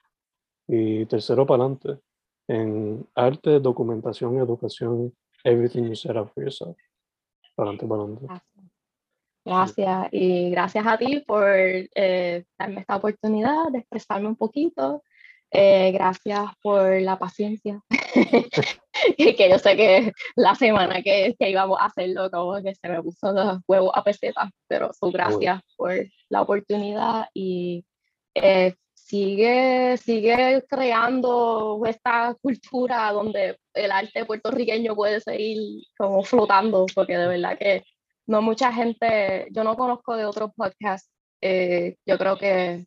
Y 0.67 1.07
tercero, 1.07 1.47
para 1.47 1.65
adelante, 1.65 2.01
en 2.49 3.07
arte, 3.15 3.61
documentación, 3.61 4.39
educación, 4.39 5.15
everything 5.45 5.85
you 5.85 5.97
set 5.97 6.17
up 6.17 6.31
for 6.33 6.43
yourself. 6.43 6.77
Para 7.55 7.71
adelante, 7.71 7.87
para 7.87 8.03
adelante. 8.03 8.45
Gracias. 9.45 10.09
Y 10.13 10.51
gracias 10.51 10.87
a 10.87 10.97
ti 10.97 11.21
por 11.27 11.45
eh, 11.47 12.45
darme 12.59 12.81
esta 12.81 12.97
oportunidad 12.97 13.71
de 13.71 13.79
expresarme 13.79 14.29
un 14.29 14.37
poquito. 14.37 15.03
Eh, 15.51 15.93
gracias 15.93 16.47
por 16.63 17.01
la 17.01 17.19
paciencia. 17.19 17.81
que 19.17 19.51
yo 19.51 19.59
sé 19.59 19.77
que 19.77 20.13
la 20.35 20.55
semana 20.55 21.03
que, 21.03 21.37
que, 21.39 21.51
íbamos 21.51 21.79
a 21.79 21.87
hacerlo, 21.87 22.31
como 22.31 22.61
que 22.63 22.75
se 22.75 22.89
me 22.89 23.03
puso 23.03 23.33
los 23.33 23.61
huevos 23.69 23.93
a 23.95 24.03
peseta, 24.03 24.51
pero 24.67 24.93
su 24.93 25.11
gracias 25.13 25.61
por 25.77 25.93
la 26.31 26.43
oportunidad 26.43 27.29
y 27.35 27.85
eh, 28.35 28.75
sigue, 29.05 29.97
sigue 29.99 30.65
creando 30.69 31.83
esta 31.87 32.35
cultura 32.41 33.13
donde 33.13 33.59
el 33.75 33.93
arte 33.93 34.25
puertorriqueño 34.25 34.95
puede 34.95 35.21
seguir 35.21 35.85
como 35.99 36.23
flotando, 36.25 36.87
porque 36.95 37.17
de 37.17 37.29
verdad 37.29 37.59
que 37.59 37.85
no 38.27 38.41
mucha 38.41 38.73
gente, 38.73 39.47
yo 39.51 39.63
no 39.63 39.77
conozco 39.77 40.17
de 40.17 40.25
otros 40.25 40.53
podcasts, 40.57 41.11
eh, 41.43 41.97
yo 42.07 42.17
creo 42.17 42.39
que, 42.39 42.87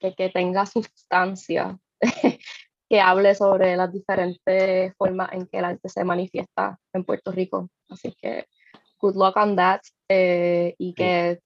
que, 0.00 0.14
que 0.14 0.30
tenga 0.30 0.64
sustancia, 0.64 1.78
que 2.88 3.00
hable 3.00 3.34
sobre 3.34 3.76
las 3.76 3.92
diferentes 3.92 4.94
formas 4.96 5.32
en 5.32 5.46
que 5.46 5.58
el 5.58 5.66
arte 5.66 5.88
se 5.90 6.02
manifiesta 6.04 6.78
en 6.94 7.04
Puerto 7.04 7.30
Rico. 7.30 7.68
Así 7.90 8.14
que, 8.18 8.46
good 8.98 9.16
luck 9.16 9.36
on 9.36 9.56
that, 9.56 9.80
eh, 10.08 10.74
y 10.78 10.94
que 10.94 11.40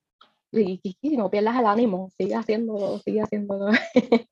y, 0.61 0.81
no 1.17 1.31
pierdas 1.31 1.59
el 1.59 1.65
ánimo, 1.67 2.11
sigue 2.17 2.35
haciéndolo, 2.35 2.99
sigue 2.99 3.23
haciéndolo. 3.23 3.73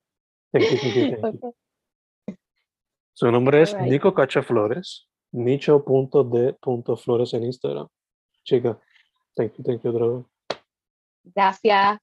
Su 3.13 3.31
nombre 3.31 3.63
es 3.63 3.77
Nico 3.81 4.15
Cacha 4.15 4.43
Flores, 4.43 5.09
nicho.d.flores 5.33 7.35
en 7.35 7.45
Instagram. 7.45 7.89
Chica, 8.45 8.79
thank 9.35 9.57
you, 9.57 9.65
thank 9.65 9.83
you, 9.83 10.27
Gracias. 11.25 11.99